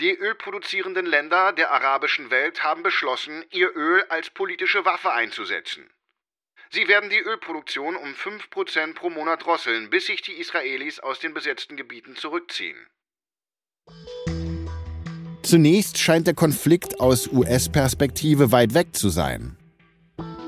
[0.01, 5.91] Die ölproduzierenden Länder der arabischen Welt haben beschlossen, ihr Öl als politische Waffe einzusetzen.
[6.71, 11.35] Sie werden die Ölproduktion um 5% pro Monat drosseln, bis sich die Israelis aus den
[11.35, 12.79] besetzten Gebieten zurückziehen.
[15.43, 19.59] Zunächst scheint der Konflikt aus US-Perspektive weit weg zu sein.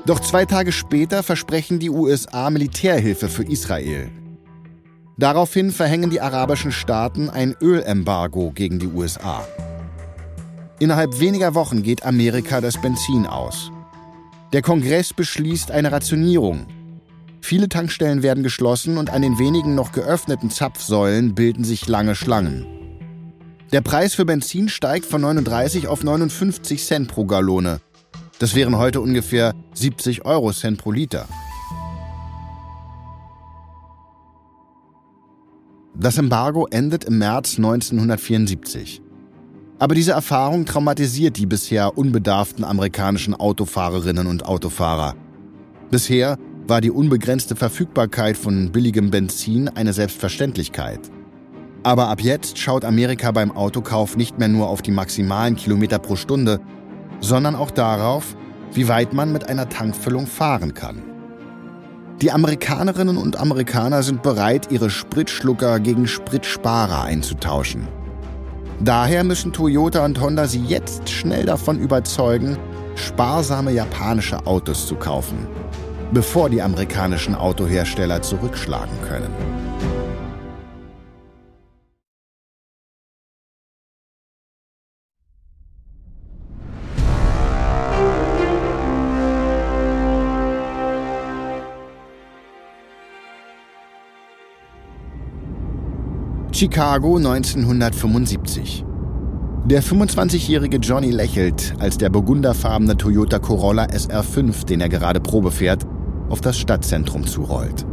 [0.09, 4.09] Doch zwei Tage später versprechen die USA Militärhilfe für Israel.
[5.19, 9.47] Daraufhin verhängen die arabischen Staaten ein Ölembargo gegen die USA.
[10.79, 13.71] Innerhalb weniger Wochen geht Amerika das Benzin aus.
[14.51, 16.65] Der Kongress beschließt eine Rationierung.
[17.39, 22.65] Viele Tankstellen werden geschlossen und an den wenigen noch geöffneten Zapfsäulen bilden sich lange Schlangen.
[23.71, 27.79] Der Preis für Benzin steigt von 39 auf 59 Cent pro Gallone.
[28.39, 31.27] Das wären heute ungefähr 70 Euro Cent pro Liter.
[35.93, 39.01] Das Embargo endet im März 1974.
[39.77, 45.15] Aber diese Erfahrung traumatisiert die bisher unbedarften amerikanischen Autofahrerinnen und Autofahrer.
[45.91, 51.01] Bisher war die unbegrenzte Verfügbarkeit von billigem Benzin eine Selbstverständlichkeit.
[51.83, 56.15] Aber ab jetzt schaut Amerika beim Autokauf nicht mehr nur auf die maximalen Kilometer pro
[56.15, 56.61] Stunde,
[57.21, 58.35] sondern auch darauf,
[58.73, 61.01] wie weit man mit einer Tankfüllung fahren kann.
[62.21, 67.87] Die Amerikanerinnen und Amerikaner sind bereit, ihre Spritschlucker gegen Spritsparer einzutauschen.
[68.81, 72.57] Daher müssen Toyota und Honda sie jetzt schnell davon überzeugen,
[72.95, 75.47] sparsame japanische Autos zu kaufen,
[76.11, 79.68] bevor die amerikanischen Autohersteller zurückschlagen können.
[96.59, 98.83] Chicago 1975.
[99.63, 105.87] Der 25-jährige Johnny lächelt, als der burgunderfarbene Toyota Corolla SR5, den er gerade Probe fährt,
[106.27, 107.85] auf das Stadtzentrum zurollt.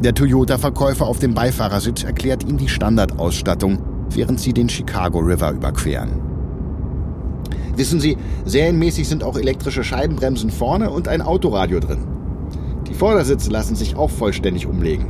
[0.00, 6.20] Der Toyota-Verkäufer auf dem Beifahrersitz erklärt ihm die Standardausstattung, während sie den Chicago River überqueren.
[7.74, 12.06] Wissen Sie, serienmäßig sind auch elektrische Scheibenbremsen vorne und ein Autoradio drin.
[12.86, 15.06] Die Vordersitze lassen sich auch vollständig umlegen.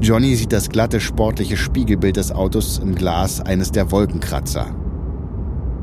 [0.00, 4.66] Johnny sieht das glatte, sportliche Spiegelbild des Autos im Glas eines der Wolkenkratzer.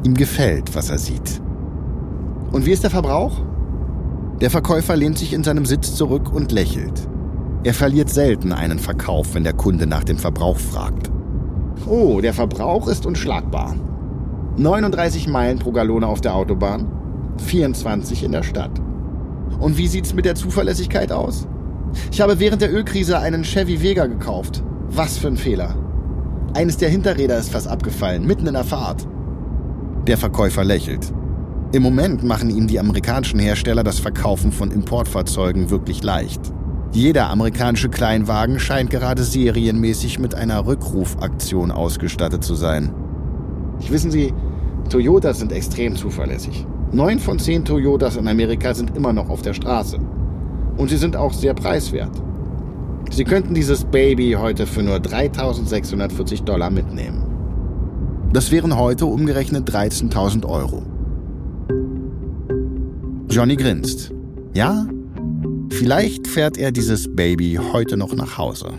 [0.03, 1.41] Ihm gefällt, was er sieht.
[2.51, 3.41] Und wie ist der Verbrauch?
[4.39, 7.07] Der Verkäufer lehnt sich in seinem Sitz zurück und lächelt.
[7.63, 11.09] Er verliert selten einen Verkauf, wenn der Kunde nach dem Verbrauch fragt.
[11.87, 13.75] Oh, der Verbrauch ist unschlagbar.
[14.57, 16.87] 39 Meilen pro Gallone auf der Autobahn,
[17.37, 18.79] 24 in der Stadt.
[19.59, 21.47] Und wie sieht's mit der Zuverlässigkeit aus?
[22.11, 24.63] Ich habe während der Ölkrise einen Chevy Vega gekauft.
[24.89, 25.75] Was für ein Fehler.
[26.53, 29.07] Eines der Hinterräder ist fast abgefallen, mitten in der Fahrt.
[30.07, 31.11] Der Verkäufer lächelt.
[31.71, 36.41] Im Moment machen ihm die amerikanischen Hersteller das Verkaufen von Importfahrzeugen wirklich leicht.
[36.91, 42.93] Jeder amerikanische Kleinwagen scheint gerade serienmäßig mit einer Rückrufaktion ausgestattet zu sein.
[43.89, 44.31] Wissen Sie,
[44.89, 46.67] Toyotas sind extrem zuverlässig.
[46.91, 49.97] Neun von zehn Toyotas in Amerika sind immer noch auf der Straße.
[50.77, 52.11] Und sie sind auch sehr preiswert.
[53.11, 57.33] Sie könnten dieses Baby heute für nur 3640 Dollar mitnehmen.
[58.33, 60.81] Das wären heute umgerechnet 13.000 Euro.
[63.29, 64.11] Johnny grinst.
[64.55, 64.87] Ja,
[65.69, 68.69] vielleicht fährt er dieses Baby heute noch nach Hause.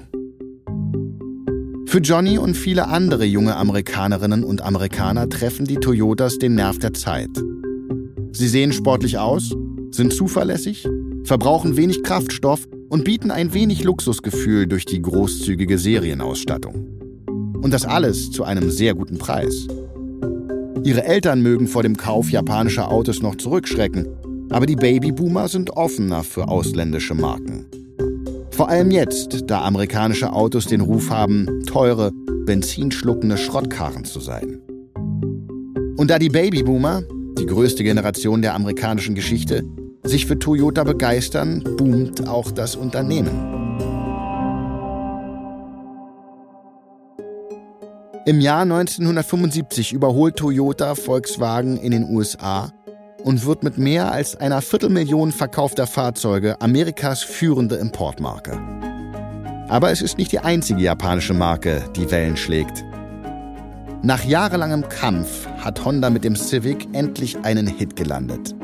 [1.87, 6.93] Für Johnny und viele andere junge Amerikanerinnen und Amerikaner treffen die Toyotas den Nerv der
[6.93, 7.31] Zeit.
[8.33, 9.55] Sie sehen sportlich aus,
[9.93, 10.89] sind zuverlässig,
[11.25, 16.87] verbrauchen wenig Kraftstoff und bieten ein wenig Luxusgefühl durch die großzügige Serienausstattung.
[17.61, 19.67] Und das alles zu einem sehr guten Preis.
[20.85, 24.07] Ihre Eltern mögen vor dem Kauf japanischer Autos noch zurückschrecken,
[24.51, 27.67] aber die Babyboomer sind offener für ausländische Marken.
[28.51, 32.13] Vor allem jetzt, da amerikanische Autos den Ruf haben, teure,
[32.45, 34.61] benzinschluckende Schrottkarren zu sein.
[35.97, 37.03] Und da die Babyboomer,
[37.39, 39.65] die größte Generation der amerikanischen Geschichte,
[40.05, 43.65] sich für Toyota begeistern, boomt auch das Unternehmen.
[48.27, 52.73] Im Jahr 1975 überholt Toyota Volkswagen in den USA
[53.23, 58.59] und wird mit mehr als einer Viertelmillion verkaufter Fahrzeuge Amerikas führende Importmarke.
[59.69, 62.85] Aber es ist nicht die einzige japanische Marke, die Wellen schlägt.
[64.03, 68.55] Nach jahrelangem Kampf hat Honda mit dem Civic endlich einen Hit gelandet.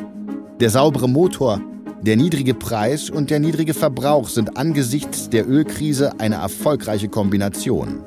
[0.61, 1.59] Der saubere Motor,
[2.03, 8.05] der niedrige Preis und der niedrige Verbrauch sind angesichts der Ölkrise eine erfolgreiche Kombination.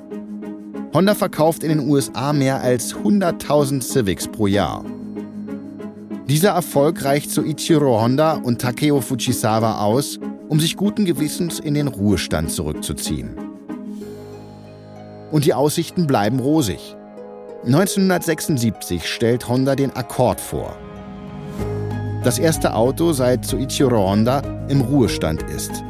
[0.93, 4.85] Honda verkauft in den USA mehr als 100.000 Civics pro Jahr.
[6.27, 11.73] Dieser Erfolg reicht zu Ichiro Honda und Takeo Fujisawa aus, um sich guten Gewissens in
[11.73, 13.31] den Ruhestand zurückzuziehen.
[15.31, 16.95] Und die Aussichten bleiben rosig.
[17.65, 20.77] 1976 stellt Honda den Accord vor.
[22.23, 25.83] Das erste Auto seit Soichiro Honda im Ruhestand ist.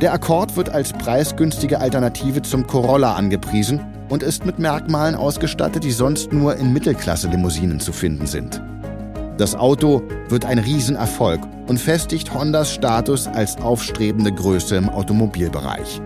[0.00, 5.90] Der Accord wird als preisgünstige Alternative zum Corolla angepriesen und ist mit Merkmalen ausgestattet, die
[5.90, 8.62] sonst nur in Mittelklasse-Limousinen zu finden sind.
[9.36, 16.00] Das Auto wird ein Riesenerfolg und festigt Hondas Status als aufstrebende Größe im Automobilbereich.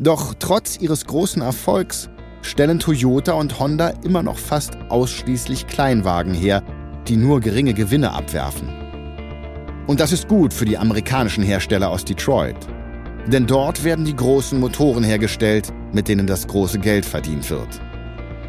[0.00, 2.10] Doch trotz ihres großen Erfolgs
[2.46, 6.62] stellen Toyota und Honda immer noch fast ausschließlich Kleinwagen her,
[7.08, 8.68] die nur geringe Gewinne abwerfen.
[9.86, 12.56] Und das ist gut für die amerikanischen Hersteller aus Detroit.
[13.26, 17.80] Denn dort werden die großen Motoren hergestellt, mit denen das große Geld verdient wird.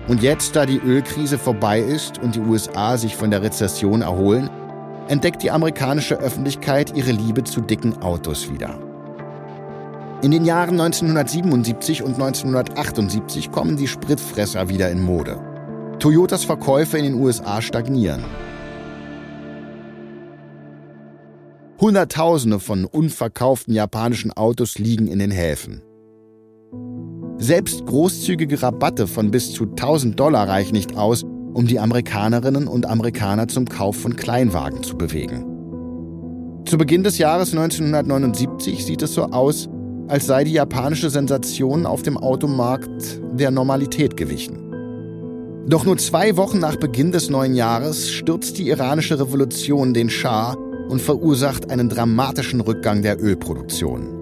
[0.07, 4.49] Und jetzt, da die Ölkrise vorbei ist und die USA sich von der Rezession erholen,
[5.09, 8.86] entdeckt die amerikanische Öffentlichkeit ihre Liebe zu dicken Autos wieder.
[10.24, 15.39] In den Jahren 1977 und 1978 kommen die Spritfresser wieder in Mode.
[15.99, 18.24] Toyotas Verkäufe in den USA stagnieren.
[21.80, 25.84] Hunderttausende von unverkauften japanischen Autos liegen in den Häfen.
[27.38, 32.88] Selbst großzügige Rabatte von bis zu 1000 Dollar reichen nicht aus, um die Amerikanerinnen und
[32.88, 35.45] Amerikaner zum Kauf von Kleinwagen zu bewegen.
[36.65, 39.70] Zu Beginn des Jahres 1979 sieht es so aus,
[40.07, 44.63] als sei die japanische Sensation auf dem Automarkt der Normalität gewichen.
[45.67, 50.55] Doch nur zwei Wochen nach Beginn des neuen Jahres stürzt die iranische Revolution den Schah
[50.87, 54.13] und verursacht einen dramatischen Rückgang der Ölproduktion.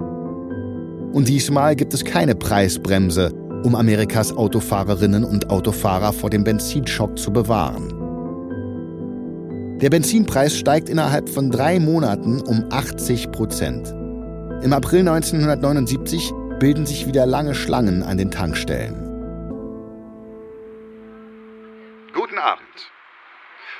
[1.13, 3.31] Und diesmal gibt es keine Preisbremse,
[3.63, 7.93] um Amerikas Autofahrerinnen und Autofahrer vor dem Benzinschock zu bewahren.
[9.81, 13.93] Der Benzinpreis steigt innerhalb von drei Monaten um 80 Prozent.
[14.63, 18.95] Im April 1979 bilden sich wieder lange Schlangen an den Tankstellen.
[22.13, 22.91] Guten Abend.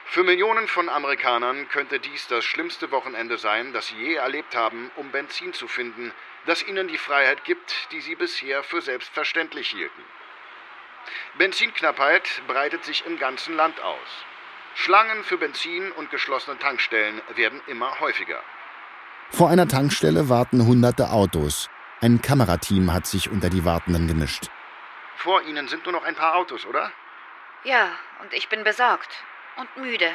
[0.05, 4.91] Für Millionen von Amerikanern könnte dies das schlimmste Wochenende sein, das sie je erlebt haben,
[4.97, 6.11] um Benzin zu finden,
[6.45, 10.03] das ihnen die Freiheit gibt, die sie bisher für selbstverständlich hielten.
[11.37, 14.25] Benzinknappheit breitet sich im ganzen Land aus.
[14.75, 18.41] Schlangen für Benzin und geschlossene Tankstellen werden immer häufiger.
[19.31, 21.69] Vor einer Tankstelle warten hunderte Autos.
[22.01, 24.49] Ein Kamerateam hat sich unter die Wartenden gemischt.
[25.17, 26.91] Vor Ihnen sind nur noch ein paar Autos, oder?
[27.63, 27.89] Ja,
[28.21, 29.09] und ich bin besorgt
[29.57, 30.09] und müde.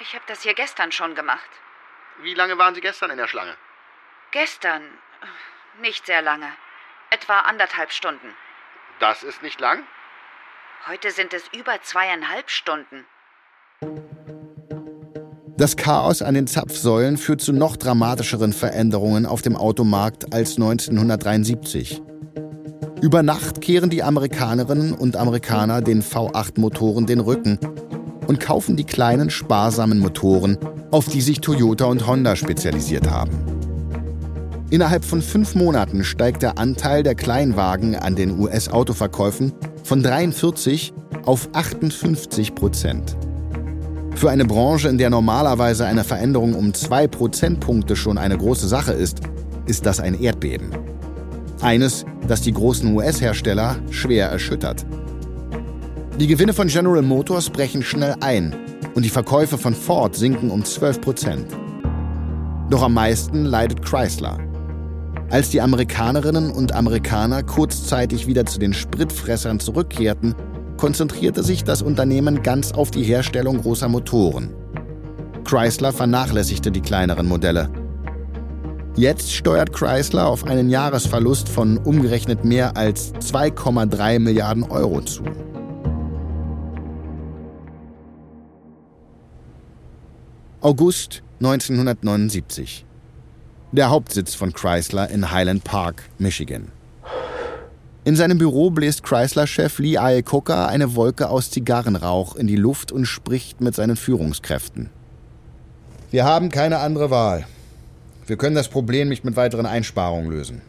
[0.00, 1.48] Ich habe das hier gestern schon gemacht.
[2.20, 3.56] Wie lange waren Sie gestern in der Schlange?
[4.30, 4.82] Gestern?
[5.80, 6.52] Nicht sehr lange.
[7.10, 8.34] Etwa anderthalb Stunden.
[8.98, 9.84] Das ist nicht lang?
[10.86, 13.06] Heute sind es über zweieinhalb Stunden.
[15.56, 22.02] Das Chaos an den Zapfsäulen führt zu noch dramatischeren Veränderungen auf dem Automarkt als 1973.
[23.00, 27.60] Über Nacht kehren die Amerikanerinnen und Amerikaner den V8-Motoren den Rücken
[28.26, 30.58] und kaufen die kleinen sparsamen Motoren,
[30.90, 33.30] auf die sich Toyota und Honda spezialisiert haben.
[34.70, 39.52] Innerhalb von fünf Monaten steigt der Anteil der Kleinwagen an den US-Autoverkäufen
[39.84, 40.92] von 43
[41.24, 43.16] auf 58 Prozent.
[44.14, 48.92] Für eine Branche, in der normalerweise eine Veränderung um zwei Prozentpunkte schon eine große Sache
[48.92, 49.20] ist,
[49.66, 50.70] ist das ein Erdbeben.
[51.60, 54.86] Eines, das die großen US-Hersteller schwer erschüttert.
[56.20, 58.54] Die Gewinne von General Motors brechen schnell ein
[58.94, 61.46] und die Verkäufe von Ford sinken um 12 Prozent.
[62.70, 64.38] Doch am meisten leidet Chrysler.
[65.30, 70.34] Als die Amerikanerinnen und Amerikaner kurzzeitig wieder zu den Spritfressern zurückkehrten,
[70.76, 74.54] konzentrierte sich das Unternehmen ganz auf die Herstellung großer Motoren.
[75.44, 77.70] Chrysler vernachlässigte die kleineren Modelle.
[78.96, 85.24] Jetzt steuert Chrysler auf einen Jahresverlust von umgerechnet mehr als 2,3 Milliarden Euro zu.
[90.60, 92.86] August 1979.
[93.72, 96.70] Der Hauptsitz von Chrysler in Highland Park, Michigan.
[98.06, 103.06] In seinem Büro bläst Chrysler-Chef Lee Iacocca eine Wolke aus Zigarrenrauch in die Luft und
[103.06, 104.90] spricht mit seinen Führungskräften.
[106.10, 107.46] Wir haben keine andere Wahl.
[108.26, 110.60] Wir können das Problem nicht mit weiteren Einsparungen lösen.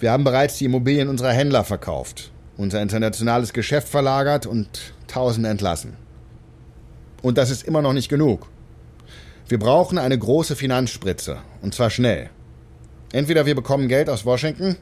[0.00, 5.96] Wir haben bereits die Immobilien unserer Händler verkauft, unser internationales Geschäft verlagert und Tausende entlassen.
[7.22, 8.48] Und das ist immer noch nicht genug.
[9.48, 11.38] Wir brauchen eine große Finanzspritze.
[11.62, 12.30] Und zwar schnell.
[13.12, 14.76] Entweder wir bekommen Geld aus Washington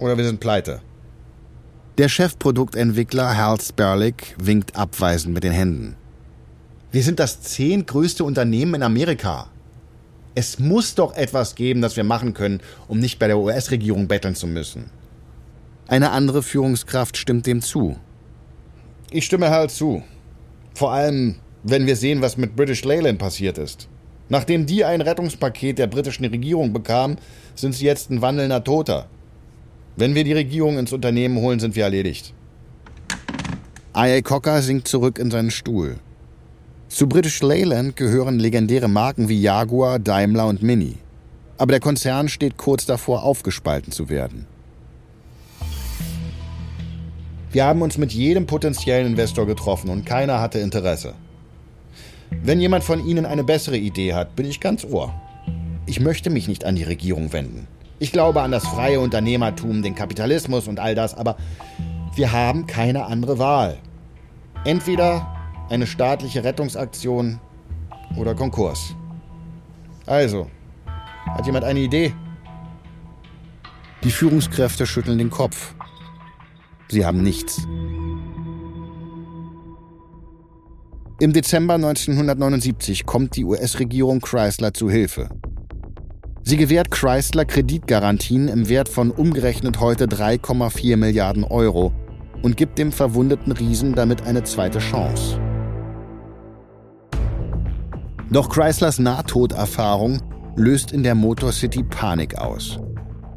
[0.00, 0.80] oder wir sind pleite.
[1.98, 5.96] Der Chefproduktentwickler Hal Sperlich winkt abweisend mit den Händen.
[6.90, 9.48] Wir sind das zehntgrößte Unternehmen in Amerika.
[10.34, 14.34] Es muss doch etwas geben, das wir machen können, um nicht bei der US-Regierung betteln
[14.34, 14.90] zu müssen.
[15.86, 17.96] Eine andere Führungskraft stimmt dem zu.
[19.10, 20.02] Ich stimme Hal zu.
[20.74, 23.88] Vor allem, wenn wir sehen, was mit British Leyland passiert ist.
[24.28, 27.18] Nachdem die ein Rettungspaket der britischen Regierung bekamen,
[27.56, 29.08] sind sie jetzt ein wandelnder Toter.
[30.00, 32.32] Wenn wir die Regierung ins Unternehmen holen, sind wir erledigt.
[33.94, 34.22] I.A.
[34.22, 35.96] Cocker sinkt zurück in seinen Stuhl.
[36.88, 40.96] Zu British Leyland gehören legendäre Marken wie Jaguar, Daimler und Mini.
[41.58, 44.46] Aber der Konzern steht kurz davor, aufgespalten zu werden.
[47.52, 51.12] Wir haben uns mit jedem potenziellen Investor getroffen und keiner hatte Interesse.
[52.42, 55.12] Wenn jemand von Ihnen eine bessere Idee hat, bin ich ganz ohr.
[55.84, 57.66] Ich möchte mich nicht an die Regierung wenden.
[58.02, 61.36] Ich glaube an das freie Unternehmertum, den Kapitalismus und all das, aber
[62.14, 63.76] wir haben keine andere Wahl.
[64.64, 65.36] Entweder
[65.68, 67.40] eine staatliche Rettungsaktion
[68.16, 68.96] oder Konkurs.
[70.06, 70.50] Also,
[71.26, 72.14] hat jemand eine Idee?
[74.02, 75.74] Die Führungskräfte schütteln den Kopf.
[76.88, 77.66] Sie haben nichts.
[81.20, 85.28] Im Dezember 1979 kommt die US-Regierung Chrysler zu Hilfe.
[86.42, 91.92] Sie gewährt Chrysler Kreditgarantien im Wert von umgerechnet heute 3,4 Milliarden Euro
[92.42, 95.38] und gibt dem verwundeten Riesen damit eine zweite Chance.
[98.32, 100.22] Doch Chryslers Nahtoderfahrung
[100.56, 102.78] löst in der Motor City Panik aus.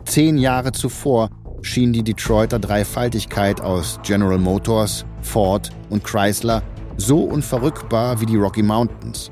[0.05, 1.29] Zehn Jahre zuvor
[1.61, 6.61] schien die Detroiter Dreifaltigkeit aus General Motors, Ford und Chrysler
[6.97, 9.31] so unverrückbar wie die Rocky Mountains.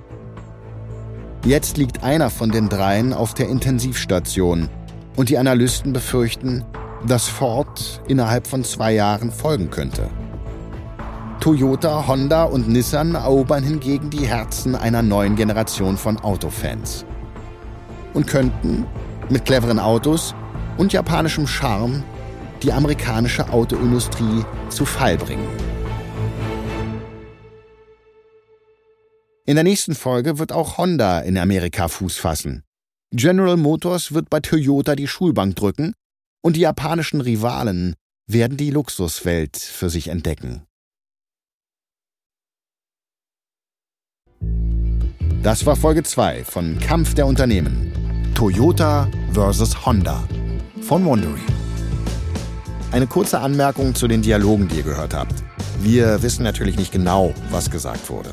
[1.44, 4.70] Jetzt liegt einer von den dreien auf der Intensivstation
[5.16, 6.64] und die Analysten befürchten,
[7.08, 10.08] dass Ford innerhalb von zwei Jahren folgen könnte.
[11.40, 17.06] Toyota, Honda und Nissan erobern hingegen die Herzen einer neuen Generation von Autofans
[18.14, 18.86] und könnten
[19.30, 20.36] mit cleveren Autos
[20.78, 22.04] und japanischem Charme
[22.62, 25.71] die amerikanische Autoindustrie zu Fall bringen.
[29.52, 32.64] In der nächsten Folge wird auch Honda in Amerika Fuß fassen.
[33.12, 35.94] General Motors wird bei Toyota die Schulbank drücken
[36.42, 37.96] und die japanischen Rivalen
[38.28, 40.62] werden die Luxuswelt für sich entdecken.
[45.44, 48.32] Das war Folge 2 von Kampf der Unternehmen.
[48.34, 49.86] Toyota vs.
[49.86, 50.24] Honda
[50.80, 51.42] von Wondery.
[52.94, 55.44] Eine kurze Anmerkung zu den Dialogen, die ihr gehört habt.
[55.82, 58.32] Wir wissen natürlich nicht genau, was gesagt wurde.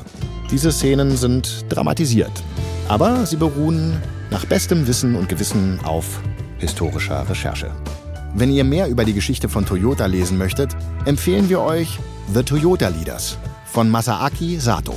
[0.51, 2.31] Diese Szenen sind dramatisiert,
[2.87, 6.21] aber sie beruhen nach bestem Wissen und Gewissen auf
[6.57, 7.71] historischer Recherche.
[8.33, 10.75] Wenn ihr mehr über die Geschichte von Toyota lesen möchtet,
[11.05, 11.99] empfehlen wir euch
[12.33, 14.95] The Toyota Leaders von Masaaki Sato.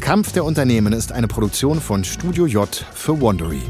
[0.00, 3.62] Kampf der Unternehmen ist eine Produktion von Studio J für Wondery.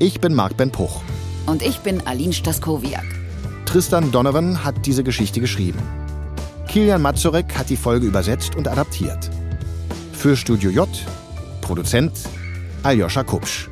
[0.00, 1.00] Ich bin Marc Ben Puch.
[1.46, 3.06] Und ich bin Aline Staskowiak.
[3.66, 5.80] Tristan Donovan hat diese Geschichte geschrieben.
[6.68, 9.30] Kilian Mazurek hat die Folge übersetzt und adaptiert.
[10.18, 10.88] Für Studio J,
[11.60, 12.10] Produzent
[12.82, 13.68] Aljoscha Kupsch.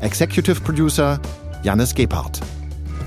[0.00, 1.18] Executive Producer
[1.62, 2.40] Jannis Gebhardt.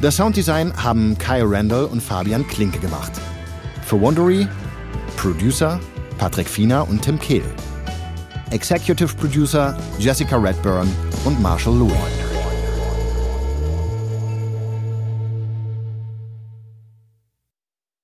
[0.01, 3.11] Das Sounddesign haben Kai Randall und Fabian Klinke gemacht.
[3.85, 4.47] Für Wondery
[5.17, 5.79] Producer
[6.17, 7.45] Patrick Fiener und Tim Kehl.
[8.49, 10.91] Executive Producer Jessica Redburn
[11.25, 12.26] und Marshall Lewin.